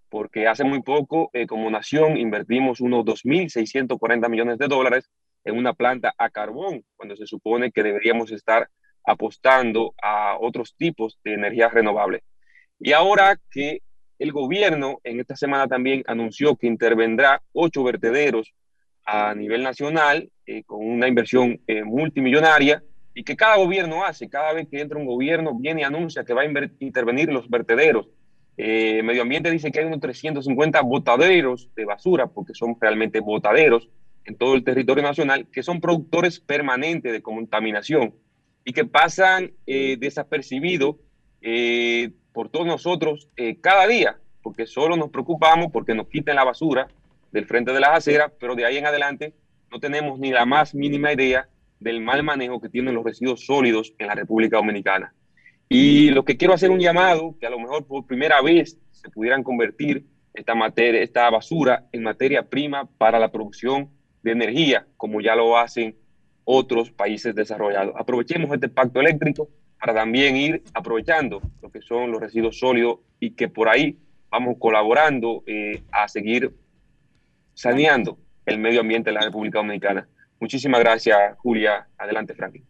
[0.09, 5.09] porque hace muy poco como nación invertimos unos 2.640 millones de dólares
[5.45, 8.69] en una planta a carbón, cuando se supone que deberíamos estar
[9.05, 12.21] apostando a otros tipos de energías renovables.
[12.79, 13.81] Y ahora que
[14.21, 18.53] el gobierno en esta semana también anunció que intervendrá ocho vertederos
[19.03, 22.83] a nivel nacional eh, con una inversión eh, multimillonaria
[23.15, 26.35] y que cada gobierno hace, cada vez que entra un gobierno viene y anuncia que
[26.35, 26.45] va a
[26.79, 28.09] intervenir los vertederos.
[28.57, 33.89] Eh, Medio Ambiente dice que hay unos 350 botaderos de basura, porque son realmente botaderos
[34.25, 38.13] en todo el territorio nacional, que son productores permanentes de contaminación
[38.63, 40.97] y que pasan eh, desapercibidos
[42.33, 46.87] por todos nosotros eh, cada día, porque solo nos preocupamos porque nos quiten la basura
[47.31, 49.33] del frente de las aceras, pero de ahí en adelante
[49.71, 51.47] no tenemos ni la más mínima idea
[51.79, 55.13] del mal manejo que tienen los residuos sólidos en la República Dominicana.
[55.69, 59.09] Y lo que quiero hacer un llamado, que a lo mejor por primera vez se
[59.09, 63.89] pudieran convertir esta, materia, esta basura en materia prima para la producción
[64.21, 65.95] de energía, como ya lo hacen
[66.43, 67.95] otros países desarrollados.
[67.97, 69.49] Aprovechemos este pacto eléctrico
[69.81, 73.97] para también ir aprovechando lo que son los residuos sólidos y que por ahí
[74.29, 76.51] vamos colaborando eh, a seguir
[77.55, 80.07] saneando el medio ambiente de la República Dominicana.
[80.39, 81.87] Muchísimas gracias, Julia.
[81.97, 82.63] Adelante, Franklin.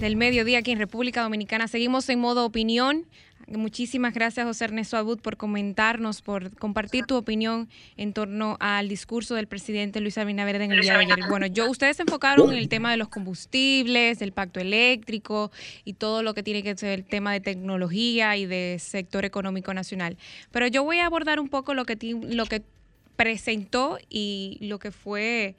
[0.00, 1.66] del mediodía aquí en República Dominicana.
[1.66, 3.06] Seguimos en modo opinión.
[3.50, 9.34] Muchísimas gracias, José Ernesto Abud, por comentarnos, por compartir tu opinión en torno al discurso
[9.34, 11.18] del presidente Luis Abinader en el día de ayer.
[11.28, 15.50] Bueno, yo, ustedes se enfocaron en el tema de los combustibles, del pacto eléctrico
[15.84, 19.74] y todo lo que tiene que ver el tema de tecnología y de sector económico
[19.74, 20.16] nacional.
[20.52, 22.62] Pero yo voy a abordar un poco lo que, lo que
[23.20, 25.54] presentó y lo que fue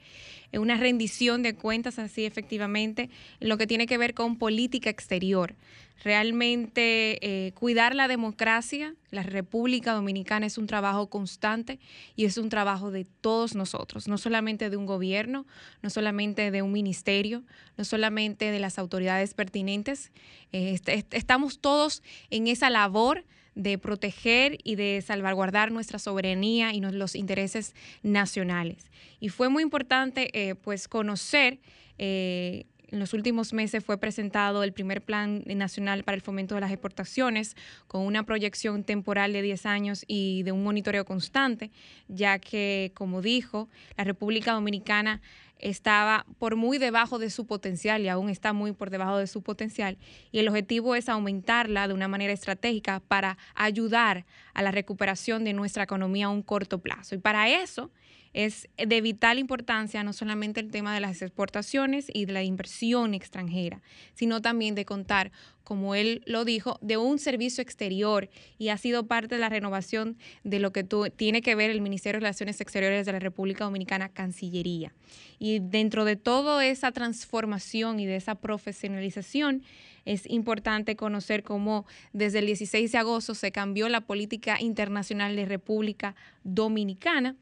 [0.52, 3.08] una rendición de cuentas, así efectivamente,
[3.38, 5.54] en lo que tiene que ver con política exterior.
[6.02, 11.78] Realmente eh, cuidar la democracia, la República Dominicana es un trabajo constante
[12.16, 15.46] y es un trabajo de todos nosotros, no solamente de un gobierno,
[15.82, 17.44] no solamente de un ministerio,
[17.76, 20.10] no solamente de las autoridades pertinentes.
[20.50, 20.80] Eh,
[21.12, 23.24] estamos todos en esa labor
[23.54, 28.90] de proteger y de salvaguardar nuestra soberanía y los intereses nacionales.
[29.20, 31.58] Y fue muy importante eh, pues conocer
[31.98, 36.60] eh, en los últimos meses fue presentado el primer Plan Nacional para el Fomento de
[36.60, 37.56] las Exportaciones
[37.88, 41.70] con una proyección temporal de 10 años y de un monitoreo constante,
[42.08, 45.22] ya que, como dijo, la República Dominicana
[45.58, 49.42] estaba por muy debajo de su potencial y aún está muy por debajo de su
[49.42, 49.96] potencial.
[50.30, 55.54] Y el objetivo es aumentarla de una manera estratégica para ayudar a la recuperación de
[55.54, 57.14] nuestra economía a un corto plazo.
[57.14, 57.90] Y para eso
[58.32, 63.14] es de vital importancia no solamente el tema de las exportaciones y de la inversión
[63.14, 63.82] extranjera,
[64.14, 65.32] sino también de contar,
[65.64, 70.16] como él lo dijo, de un servicio exterior y ha sido parte de la renovación
[70.44, 74.08] de lo que tiene que ver el Ministerio de Relaciones Exteriores de la República Dominicana,
[74.08, 74.94] Cancillería.
[75.38, 79.62] Y dentro de toda esa transformación y de esa profesionalización,
[80.04, 85.44] es importante conocer cómo desde el 16 de agosto se cambió la política internacional de
[85.44, 87.36] República Dominicana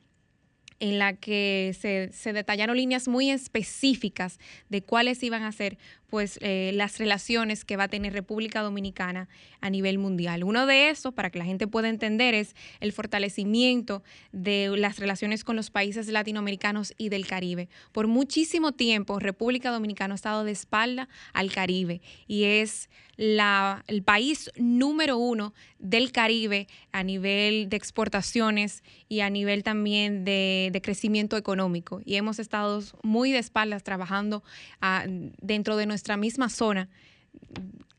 [0.80, 4.38] en la que se, detallaron líneas muy específicas
[4.70, 5.78] de cuáles iban a ser
[6.08, 9.28] pues eh, las relaciones que va a tener República Dominicana
[9.60, 10.42] a nivel mundial.
[10.42, 14.02] Uno de esos, para que la gente pueda entender, es el fortalecimiento
[14.32, 17.68] de las relaciones con los países latinoamericanos y del Caribe.
[17.92, 22.88] Por muchísimo tiempo, República Dominicana ha estado de espalda al Caribe y es
[23.20, 30.24] la, el país número uno del Caribe a nivel de exportaciones y a nivel también
[30.24, 32.00] de, de crecimiento económico.
[32.04, 34.42] Y hemos estado muy de espaldas trabajando
[34.80, 35.04] ah,
[35.40, 36.88] dentro de nuestra misma zona,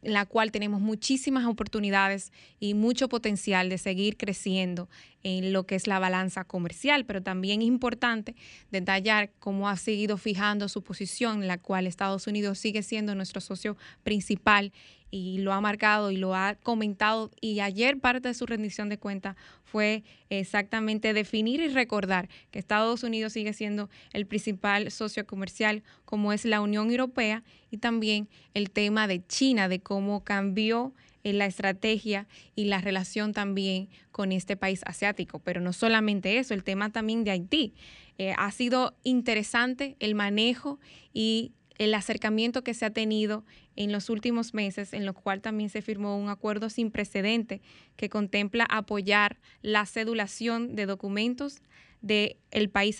[0.01, 4.89] en la cual tenemos muchísimas oportunidades y mucho potencial de seguir creciendo
[5.23, 8.35] en lo que es la balanza comercial, pero también es importante
[8.71, 13.41] detallar cómo ha seguido fijando su posición, en la cual Estados Unidos sigue siendo nuestro
[13.41, 14.73] socio principal
[15.11, 18.97] y lo ha marcado y lo ha comentado y ayer parte de su rendición de
[18.97, 25.83] cuenta fue exactamente definir y recordar que Estados Unidos sigue siendo el principal socio comercial
[26.05, 30.93] como es la Unión Europea y también el tema de China, de cómo cambió
[31.23, 35.39] eh, la estrategia y la relación también con este país asiático.
[35.39, 37.73] Pero no solamente eso, el tema también de Haití.
[38.17, 40.79] Eh, ha sido interesante el manejo
[41.13, 43.43] y el acercamiento que se ha tenido
[43.75, 47.61] en los últimos meses, en lo cual también se firmó un acuerdo sin precedente
[47.95, 51.61] que contempla apoyar la cedulación de documentos
[52.01, 52.97] de el país,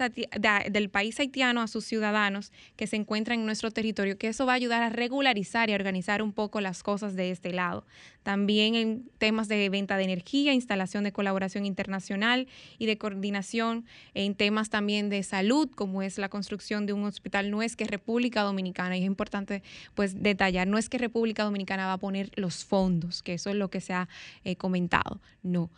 [0.70, 4.54] del país haitiano a sus ciudadanos que se encuentran en nuestro territorio, que eso va
[4.54, 7.86] a ayudar a regularizar y a organizar un poco las cosas de este lado.
[8.24, 12.48] También en temas de venta de energía, instalación de colaboración internacional
[12.78, 17.50] y de coordinación en temas también de salud, como es la construcción de un hospital.
[17.50, 19.64] No es que República Dominicana, y es importante
[19.96, 23.56] pues detallar, no es que República Dominicana va a poner los fondos, que eso es
[23.56, 24.08] lo que se ha
[24.44, 25.70] eh, comentado, no.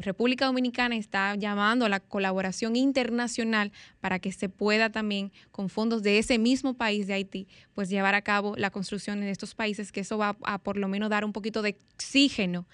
[0.00, 6.02] República Dominicana está llamando a la colaboración internacional para que se pueda también, con fondos
[6.02, 9.92] de ese mismo país de Haití, pues llevar a cabo la construcción en estos países,
[9.92, 12.66] que eso va a por lo menos dar un poquito de oxígeno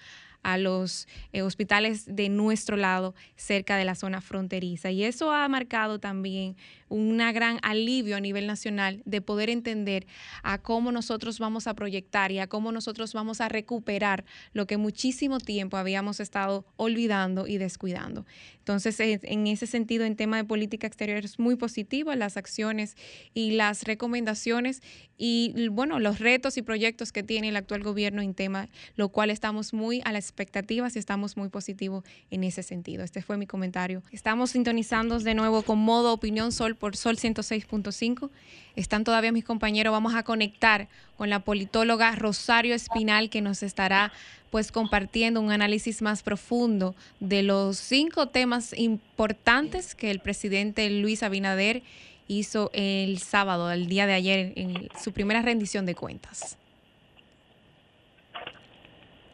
[0.43, 4.91] a los eh, hospitales de nuestro lado cerca de la zona fronteriza.
[4.91, 6.55] Y eso ha marcado también
[6.93, 10.05] un gran alivio a nivel nacional de poder entender
[10.43, 14.77] a cómo nosotros vamos a proyectar y a cómo nosotros vamos a recuperar lo que
[14.77, 18.25] muchísimo tiempo habíamos estado olvidando y descuidando.
[18.59, 22.95] Entonces, en ese sentido, en tema de política exterior es muy positivo las acciones
[23.33, 24.81] y las recomendaciones
[25.17, 29.29] y, bueno, los retos y proyectos que tiene el actual gobierno en tema, lo cual
[29.29, 33.03] estamos muy a las expectativas y estamos muy positivos en ese sentido.
[33.03, 34.03] Este fue mi comentario.
[34.11, 38.29] Estamos sintonizando de nuevo con modo opinión sol por sol 106.5.
[38.75, 39.93] Están todavía mis compañeros.
[39.93, 44.11] Vamos a conectar con la politóloga Rosario Espinal que nos estará
[44.51, 51.23] pues compartiendo un análisis más profundo de los cinco temas importantes que el presidente Luis
[51.23, 51.83] Abinader
[52.27, 56.57] hizo el sábado, el día de ayer, en su primera rendición de cuentas.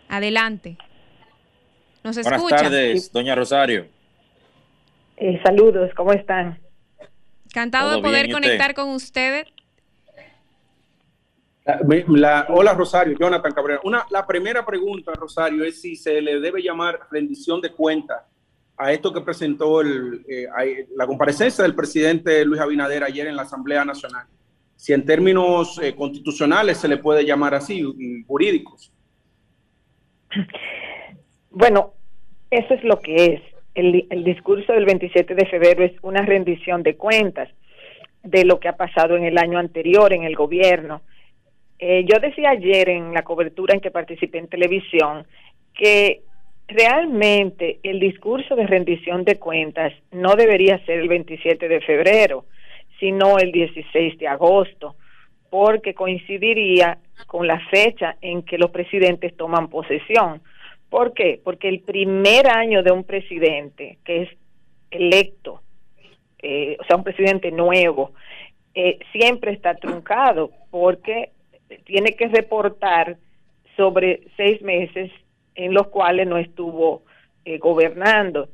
[0.08, 0.78] Adelante.
[2.04, 3.88] ¿Nos Buenas tardes, doña Rosario.
[5.18, 6.69] Eh, saludos, ¿cómo están?
[7.50, 9.48] Encantado de poder conectar con ustedes
[12.50, 13.82] hola Rosario, Jonathan Cabrera.
[13.84, 18.22] Una, la primera pregunta, Rosario, es si se le debe llamar rendición de cuentas
[18.78, 23.42] a esto que presentó el, eh, la comparecencia del presidente Luis Abinader ayer en la
[23.44, 24.26] Asamblea Nacional.
[24.76, 27.84] Si en términos eh, constitucionales se le puede llamar así,
[28.26, 28.94] jurídicos.
[31.52, 31.94] Bueno,
[32.50, 33.42] eso es lo que es.
[33.76, 37.50] El, el discurso del 27 de febrero es una rendición de cuentas
[38.24, 41.02] de lo que ha pasado en el año anterior en el gobierno.
[41.78, 45.26] Eh, yo decía ayer en la cobertura en que participé en televisión
[45.74, 46.22] que
[46.68, 52.46] realmente el discurso de rendición de cuentas no debería ser el 27 de febrero,
[53.00, 54.96] sino el 16 de agosto,
[55.50, 56.98] porque coincidiría
[57.28, 60.42] con la fecha en que los presidentes toman posesión.
[60.90, 61.40] ¿Por qué?
[61.44, 64.30] Porque el primer año de un presidente que es
[64.92, 65.62] electo,
[66.42, 68.14] eh, o sea, un presidente nuevo,
[68.74, 71.32] eh, siempre está truncado porque
[71.86, 73.18] tiene que reportar
[73.76, 75.12] sobre seis meses
[75.56, 77.04] en los cuales no estuvo
[77.46, 78.50] eh, gobernando.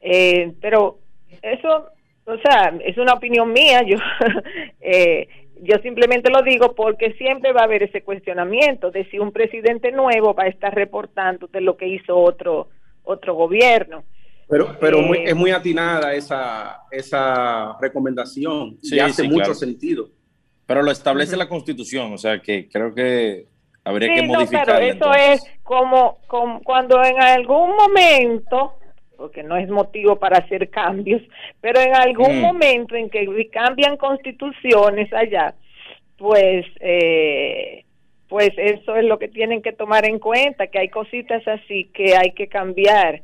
[0.00, 0.98] Eh, pero
[1.42, 1.88] eso,
[2.24, 3.96] o sea, es una opinión mía, yo,
[4.80, 5.28] eh,
[5.62, 9.92] yo simplemente lo digo porque siempre va a haber ese cuestionamiento de si un presidente
[9.92, 12.68] nuevo va a estar reportando de lo que hizo otro,
[13.04, 14.04] otro gobierno.
[14.48, 20.08] Pero, pero es muy atinada esa, esa recomendación y hace mucho sentido.
[20.66, 23.46] Pero lo establece la Constitución, o sea que creo que
[23.84, 24.74] Habría que modificarlo.
[24.74, 28.74] pero eso es como, como cuando en algún momento
[29.20, 31.20] porque no es motivo para hacer cambios,
[31.60, 32.40] pero en algún mm.
[32.40, 35.54] momento en que cambian constituciones allá,
[36.16, 37.84] pues eh,
[38.30, 42.16] pues eso es lo que tienen que tomar en cuenta, que hay cositas así que
[42.16, 43.22] hay que cambiar.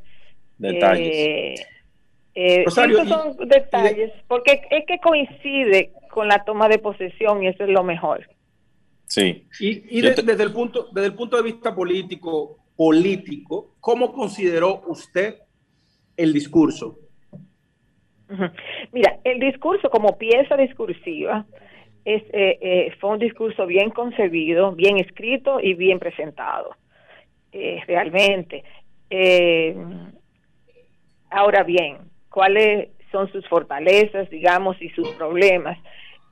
[0.59, 1.07] Detalles.
[1.07, 1.55] Eh,
[2.35, 7.63] eh esos son detalles, porque es que coincide con la toma de posesión y eso
[7.63, 8.29] es lo mejor.
[9.07, 9.47] Sí.
[9.59, 15.37] Y, desde, el punto, desde el punto de vista político, político, ¿cómo consideró usted
[16.17, 16.99] el discurso?
[18.91, 21.45] Mira, el discurso como pieza discursiva
[22.03, 26.75] es, eh, eh, fue un discurso bien concebido, bien escrito y bien presentado,
[27.51, 28.63] eh, realmente.
[31.29, 31.97] ahora bien,
[32.29, 35.77] ¿cuáles son sus fortalezas, digamos, y sus problemas?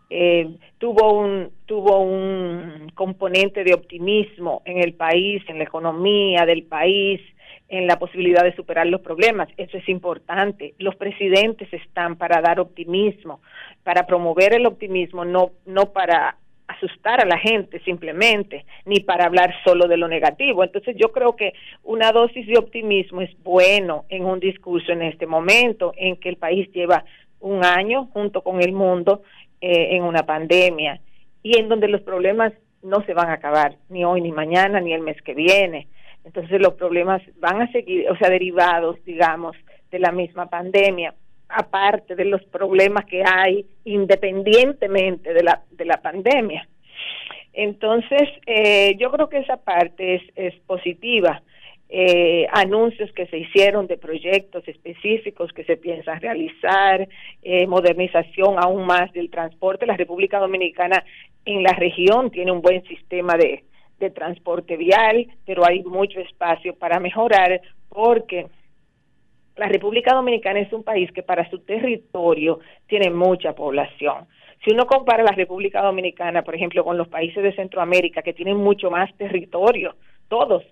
[0.09, 6.63] eh, tuvo un tuvo un componente de optimismo en el país, en la economía del
[6.63, 7.21] país,
[7.67, 9.49] en la posibilidad de superar los problemas.
[9.57, 10.75] Eso es importante.
[10.77, 13.41] Los presidentes están para dar optimismo,
[13.83, 16.37] para promover el optimismo, no no para
[16.67, 20.63] asustar a la gente simplemente, ni para hablar solo de lo negativo.
[20.63, 21.53] Entonces yo creo que
[21.83, 26.37] una dosis de optimismo es bueno en un discurso en este momento en que el
[26.37, 27.05] país lleva
[27.39, 29.21] un año junto con el mundo
[29.61, 30.99] eh, en una pandemia
[31.43, 34.93] y en donde los problemas no se van a acabar ni hoy ni mañana ni
[34.93, 35.87] el mes que viene.
[36.25, 39.55] Entonces los problemas van a seguir, o sea, derivados, digamos,
[39.91, 41.13] de la misma pandemia,
[41.47, 46.67] aparte de los problemas que hay independientemente de la, de la pandemia.
[47.53, 51.41] Entonces, eh, yo creo que esa parte es, positiva
[51.87, 57.07] eh, anuncios que se hicieron de proyectos específicos que se piensan realizar,
[57.43, 59.85] eh, modernización aún más del transporte.
[59.85, 61.05] La República Dominicana
[61.45, 63.63] en la región tiene un buen sistema de,
[63.99, 68.47] de transporte vial, pero hay mucho espacio para mejorar porque
[69.55, 74.27] la República Dominicana es un país que para su territorio tiene mucha población.
[74.63, 78.57] Si uno compara la República Dominicana, por ejemplo, con los países de Centroamérica que tienen
[78.57, 79.95] mucho más territorio,
[80.27, 80.63] todos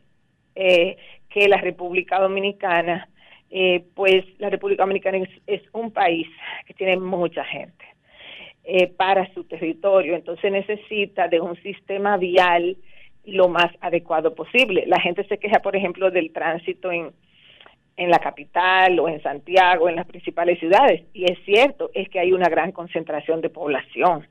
[0.56, 0.98] eh,
[1.30, 3.08] que la República Dominicana,
[3.50, 6.28] eh, pues la República Dominicana es, un país
[6.66, 7.86] que tiene mucha gente
[8.64, 12.78] eh, para su territorio, entonces necesita de un sistema vial
[13.26, 14.86] lo más adecuado posible.
[14.88, 17.12] La gente se queja, por ejemplo, del tránsito en,
[17.98, 22.20] en la capital o en Santiago, en las principales ciudades, y es cierto, es que
[22.20, 24.28] hay una gran concentración de población.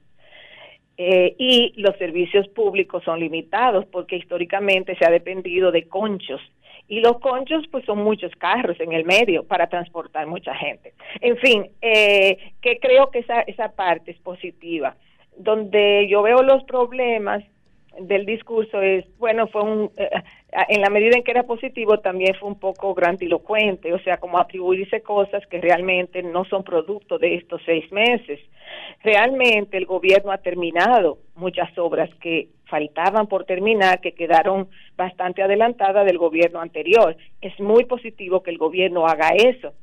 [0.98, 6.40] Eh, y los servicios públicos son limitados porque históricamente se ha dependido de conchos
[6.86, 10.92] y los conchos pues son muchos carros en el medio para transportar mucha gente.
[11.20, 14.96] En fin, eh, que creo que esa, esa parte es positiva.
[15.36, 17.42] Donde yo veo los problemas
[17.98, 20.10] del discurso es, bueno, fue un, eh,
[20.68, 24.38] en la medida en que era positivo, también fue un poco grandilocuente, o sea, como
[24.38, 28.40] atribuirse cosas que realmente no son producto de estos seis meses.
[29.02, 36.06] Realmente el gobierno ha terminado muchas obras que faltaban por terminar, que quedaron bastante adelantadas
[36.06, 37.16] del gobierno anterior.
[37.40, 39.74] Es muy positivo que el gobierno haga eso.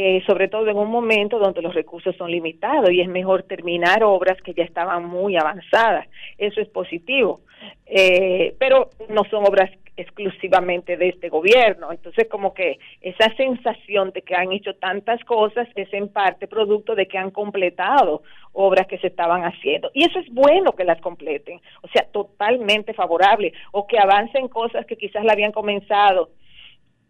[0.00, 4.04] Eh, sobre todo en un momento donde los recursos son limitados y es mejor terminar
[4.04, 6.06] obras que ya estaban muy avanzadas.
[6.38, 7.40] Eso es positivo,
[7.84, 11.90] eh, pero no son obras exclusivamente de este gobierno.
[11.90, 16.94] Entonces, como que esa sensación de que han hecho tantas cosas es en parte producto
[16.94, 18.22] de que han completado
[18.52, 19.90] obras que se estaban haciendo.
[19.94, 24.86] Y eso es bueno que las completen, o sea, totalmente favorable, o que avancen cosas
[24.86, 26.30] que quizás la habían comenzado.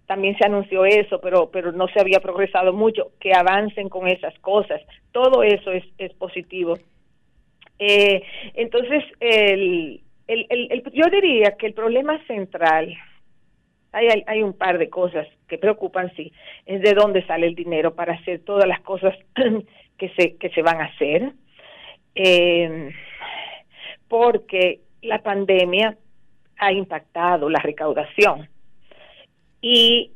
[0.08, 4.32] También se anunció eso, pero, pero no se había progresado mucho, que avancen con esas
[4.38, 4.80] cosas.
[5.12, 6.78] Todo eso es, es positivo.
[7.78, 8.22] Eh,
[8.54, 12.96] entonces, el, el, el, yo diría que el problema central,
[13.92, 16.32] hay, hay, un par de cosas que preocupan, sí,
[16.64, 19.14] es de dónde sale el dinero para hacer todas las cosas
[19.98, 21.32] que se, que se van a hacer,
[22.14, 22.94] eh,
[24.08, 25.98] porque la pandemia
[26.56, 28.48] ha impactado la recaudación
[29.60, 30.12] y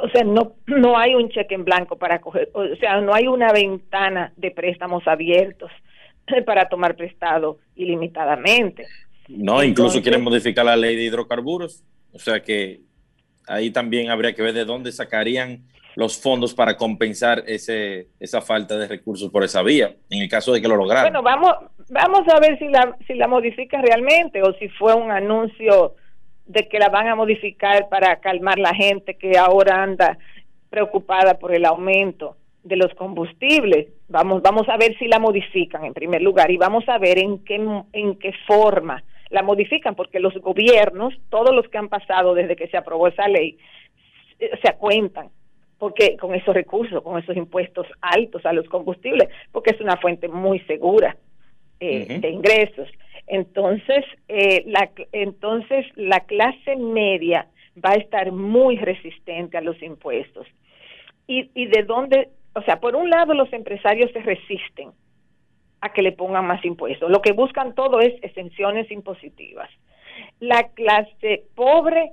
[0.00, 3.26] o sea, no, no hay un cheque en blanco para coger, o sea, no hay
[3.26, 5.70] una ventana de préstamos abiertos
[6.46, 8.86] para tomar prestado ilimitadamente.
[9.28, 11.82] No, incluso quieren modificar la ley de hidrocarburos,
[12.12, 12.80] o sea que
[13.46, 15.64] ahí también habría que ver de dónde sacarían
[15.96, 20.52] los fondos para compensar ese, esa falta de recursos por esa vía, en el caso
[20.52, 21.04] de que lo lograran.
[21.04, 21.52] Bueno, vamos,
[21.88, 25.94] vamos a ver si la, si la modifica realmente o si fue un anuncio
[26.46, 30.18] de que la van a modificar para calmar la gente que ahora anda
[30.70, 33.88] preocupada por el aumento de los combustibles.
[34.08, 37.44] Vamos, vamos a ver si la modifican en primer lugar y vamos a ver en
[37.44, 37.56] qué,
[37.92, 42.68] en qué forma la modifican, porque los gobiernos, todos los que han pasado desde que
[42.68, 43.58] se aprobó esa ley,
[44.38, 45.28] eh, se cuentan
[45.78, 50.28] porque con esos recursos, con esos impuestos altos a los combustibles, porque es una fuente
[50.28, 51.16] muy segura
[51.80, 52.88] eh, de ingresos.
[53.26, 57.48] Entonces, eh, la, entonces la clase media
[57.84, 60.46] va a estar muy resistente a los impuestos.
[61.26, 64.90] ¿Y, y de dónde o sea, por un lado los empresarios se resisten
[65.80, 67.10] a que le pongan más impuestos.
[67.10, 69.68] Lo que buscan todo es exenciones impositivas.
[70.40, 72.12] La clase pobre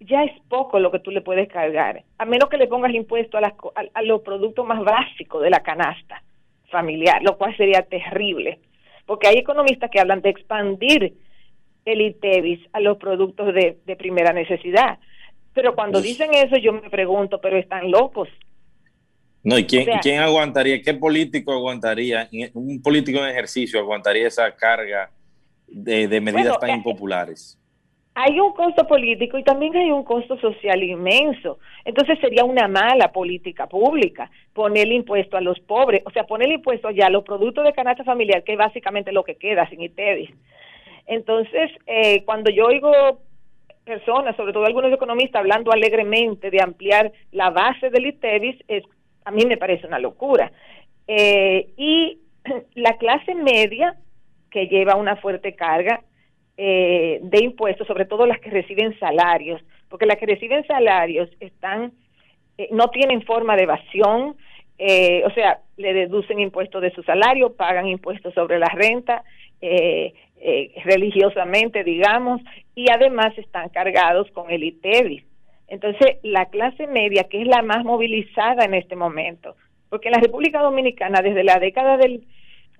[0.00, 3.36] ya es poco lo que tú le puedes cargar, a menos que le pongas impuesto
[3.36, 3.54] a,
[3.94, 6.22] a, los productos más básicos de la canasta
[6.70, 8.60] familiar, lo cual sería terrible,
[9.08, 11.14] porque hay economistas que hablan de expandir
[11.86, 14.98] el ITEVIS a los productos de, primera necesidad.
[15.54, 18.28] Pero cuando dicen eso yo me pregunto, pero están locos,
[19.42, 20.82] no, ¿y quién, quién aguantaría?
[20.82, 22.28] ¿Qué político aguantaría?
[22.52, 25.10] Un político en ejercicio aguantaría esa carga
[25.66, 27.56] de, medidas tan eh, impopulares.
[28.20, 31.60] Hay un costo político y también hay un costo social inmenso.
[31.84, 36.54] Entonces sería una mala política pública poner impuesto a los pobres, o sea, poner el
[36.54, 39.82] impuesto ya a los productos de canasta familiar, que es básicamente lo que queda sin
[39.82, 40.30] ITEVIS.
[41.06, 42.90] Entonces, eh, cuando yo oigo
[43.84, 48.82] personas, sobre todo algunos economistas, hablando alegremente de ampliar la base del ITEVIS, es
[49.26, 50.50] a mí me parece una locura.
[51.06, 52.18] Eh, y
[52.74, 53.94] la clase media,
[54.50, 56.02] que lleva una fuerte carga
[56.60, 61.92] eh, de impuestos, sobre todo las que reciben salarios, porque las que reciben salarios están,
[62.58, 64.36] eh, no tienen forma de evasión,
[64.80, 69.24] o sea, le deducen impuestos de su salario, pagan impuestos sobre la renta,
[70.84, 72.40] religiosamente, digamos,
[72.76, 75.24] y además están cargados con el ITEVIS.
[75.68, 79.56] Entonces, la clase media, que es la más movilizada en este momento,
[79.88, 82.24] porque en la República Dominicana, desde la década del,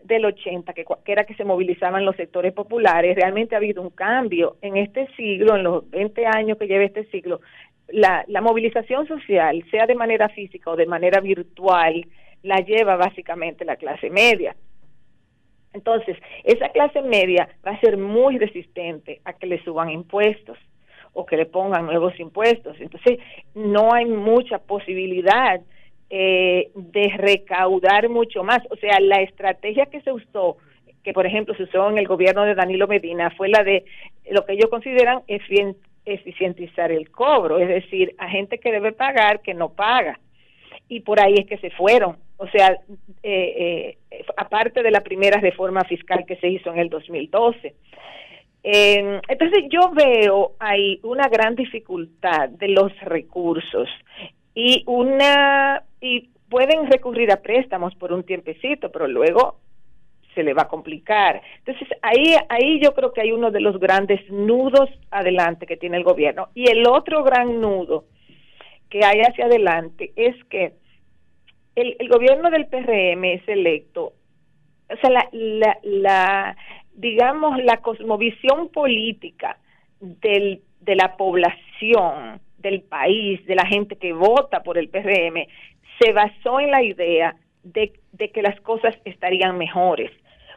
[0.03, 4.57] del 80, que, era que se movilizaban los sectores populares, realmente ha habido un cambio.
[4.63, 7.41] En este siglo, en los 20 años que lleva este siglo,
[7.89, 12.07] la, la movilización social, sea de manera física o de manera virtual,
[12.43, 14.55] la lleva básicamente la clase media.
[15.73, 20.59] Entonces, esa clase media va a ser muy resistente a que le suban impuestos
[21.13, 22.77] o que le pongan nuevos impuestos.
[22.81, 23.19] Entonces,
[23.55, 25.61] no hay mucha posibilidad
[26.11, 28.61] eh, de recaudar mucho más.
[28.71, 30.57] O sea, la estrategia que se usó,
[31.03, 33.85] que por ejemplo se usó en el gobierno de Danilo Medina, fue la de
[34.31, 35.23] lo que ellos consideran
[36.05, 40.19] eficientizar el cobro, es decir, a gente que debe pagar que no paga.
[40.89, 42.17] Y por ahí es que se fueron.
[42.39, 42.79] O sea,
[43.23, 47.75] eh, eh, aparte de la primera reforma fiscal que se hizo en el 2012.
[48.63, 53.89] Eh, entonces yo veo ahí una gran dificultad de los recursos
[54.55, 59.59] y una y pueden recurrir a préstamos por un tiempecito, pero luego
[60.35, 61.43] se le va a complicar.
[61.59, 65.97] Entonces ahí ahí yo creo que hay uno de los grandes nudos adelante que tiene
[65.97, 68.05] el gobierno y el otro gran nudo
[68.89, 70.73] que hay hacia adelante es que
[71.75, 74.13] el, el gobierno del PRM es electo,
[74.91, 76.57] o sea, la, la, la
[76.95, 79.59] digamos, la cosmovisión política
[80.01, 85.47] del, de la población, del país, de la gente que vota por el PRM,
[85.99, 87.93] se basó en la idea de,
[88.33, 90.11] que las cosas estarían mejores.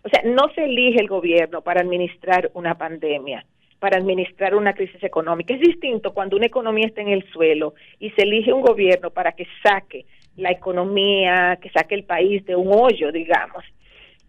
[0.03, 3.45] O sea, no se elige el gobierno para administrar una pandemia,
[3.79, 5.53] para administrar una crisis económica.
[5.53, 9.33] Es distinto cuando una economía está en el suelo y se elige un gobierno para
[9.33, 10.05] que saque
[10.37, 13.63] la economía, que saque el país de un hoyo, digamos.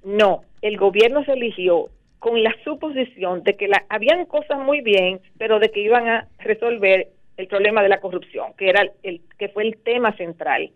[0.05, 1.89] No, el gobierno se eligió
[2.19, 6.29] con la suposición de que la, habían cosas muy bien, pero de que iban a
[6.39, 10.71] resolver el problema de la corrupción, que era el que fue el tema central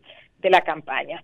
[0.47, 1.23] de la campaña.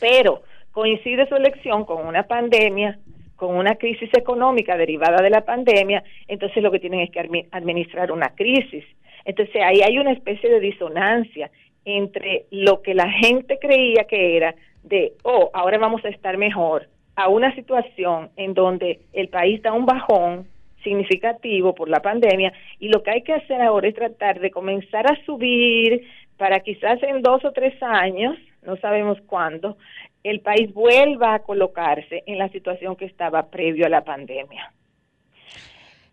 [0.00, 0.42] Pero
[0.72, 2.98] coincide su elección con una pandemia,
[3.36, 7.20] con una crisis económica derivada de la pandemia, entonces lo que tienen es que
[7.52, 8.84] administrar una crisis.
[9.24, 11.50] Entonces ahí hay una especie de disonancia
[11.84, 16.88] entre lo que la gente creía que era de, oh, ahora vamos a estar mejor,
[17.14, 20.46] a una situación en donde el país da un bajón
[20.82, 25.04] significativo por la pandemia y lo que hay que hacer ahora es tratar de comenzar
[25.10, 26.06] a subir
[26.38, 29.76] para quizás en dos o tres años, no sabemos cuándo,
[30.24, 34.72] el país vuelva a colocarse en la situación que estaba previo a la pandemia.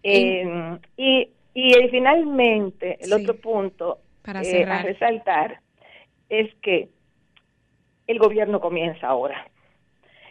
[0.03, 5.59] Eh, y, y finalmente, el otro punto para eh, a resaltar
[6.29, 6.89] es que
[8.07, 9.47] el gobierno comienza ahora.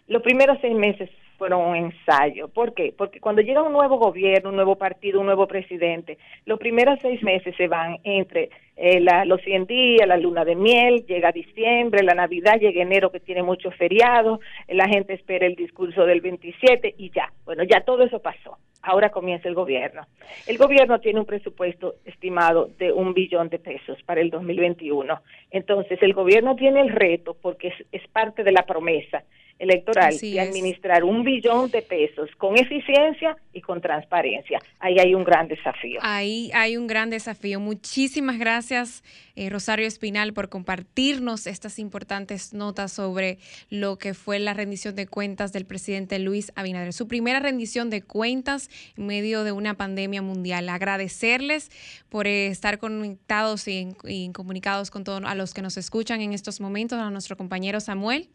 [0.07, 2.49] Los primeros seis meses fueron un ensayo.
[2.49, 2.95] ¿Por qué?
[2.97, 7.23] Porque cuando llega un nuevo gobierno, un nuevo partido, un nuevo presidente, los primeros seis
[7.23, 12.15] meses se van entre eh, los 100 días, la luna de miel, llega diciembre, la
[12.15, 17.11] Navidad, llega enero que tiene muchos feriados, la gente espera el discurso del 27 y
[17.11, 17.33] ya.
[17.45, 18.59] Bueno, ya todo eso pasó.
[18.83, 20.03] Ahora comienza el gobierno.
[20.47, 25.23] El gobierno tiene un presupuesto estimado de un billón de pesos para el 2021.
[25.51, 29.25] Entonces, el gobierno tiene el reto, porque es, es parte de la promesa,
[29.59, 34.59] electoral y administrar un billón de pesos con eficiencia y con transparencia.
[34.81, 36.01] Ahí hay un gran desafío.
[36.03, 37.61] Ahí hay un gran desafío.
[37.61, 43.39] Muchísimas gracias, eh, Rosario Espinal, por compartirnos estas importantes notas sobre
[43.71, 46.93] lo que fue la rendición de cuentas del presidente Luis Abinader.
[46.93, 50.69] Su primera rendición de cuentas en medio de una pandemia mundial.
[50.69, 51.71] Agradecerles
[52.09, 53.95] por estar conectados y
[54.33, 58.29] comunicados con todos a los que nos escuchan en estos momentos, a nuestro compañero Samuel.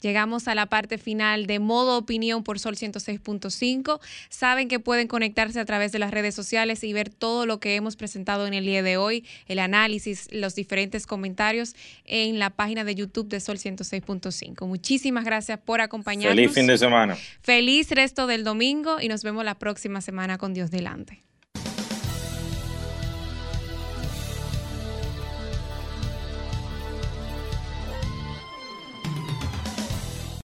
[0.00, 4.00] Llegamos a la parte final de modo opinión por Sol 106.5.
[4.28, 7.76] Saben que pueden conectarse a través de las redes sociales y ver todo lo que
[7.76, 12.84] hemos presentado en el día de hoy, el análisis, los diferentes comentarios en la página
[12.84, 14.66] de YouTube de Sol 106.5.
[14.66, 16.36] Muchísimas gracias por acompañarnos.
[16.36, 17.16] Feliz fin de semana.
[17.42, 21.22] Feliz resto del domingo y nos vemos la próxima semana con Dios delante.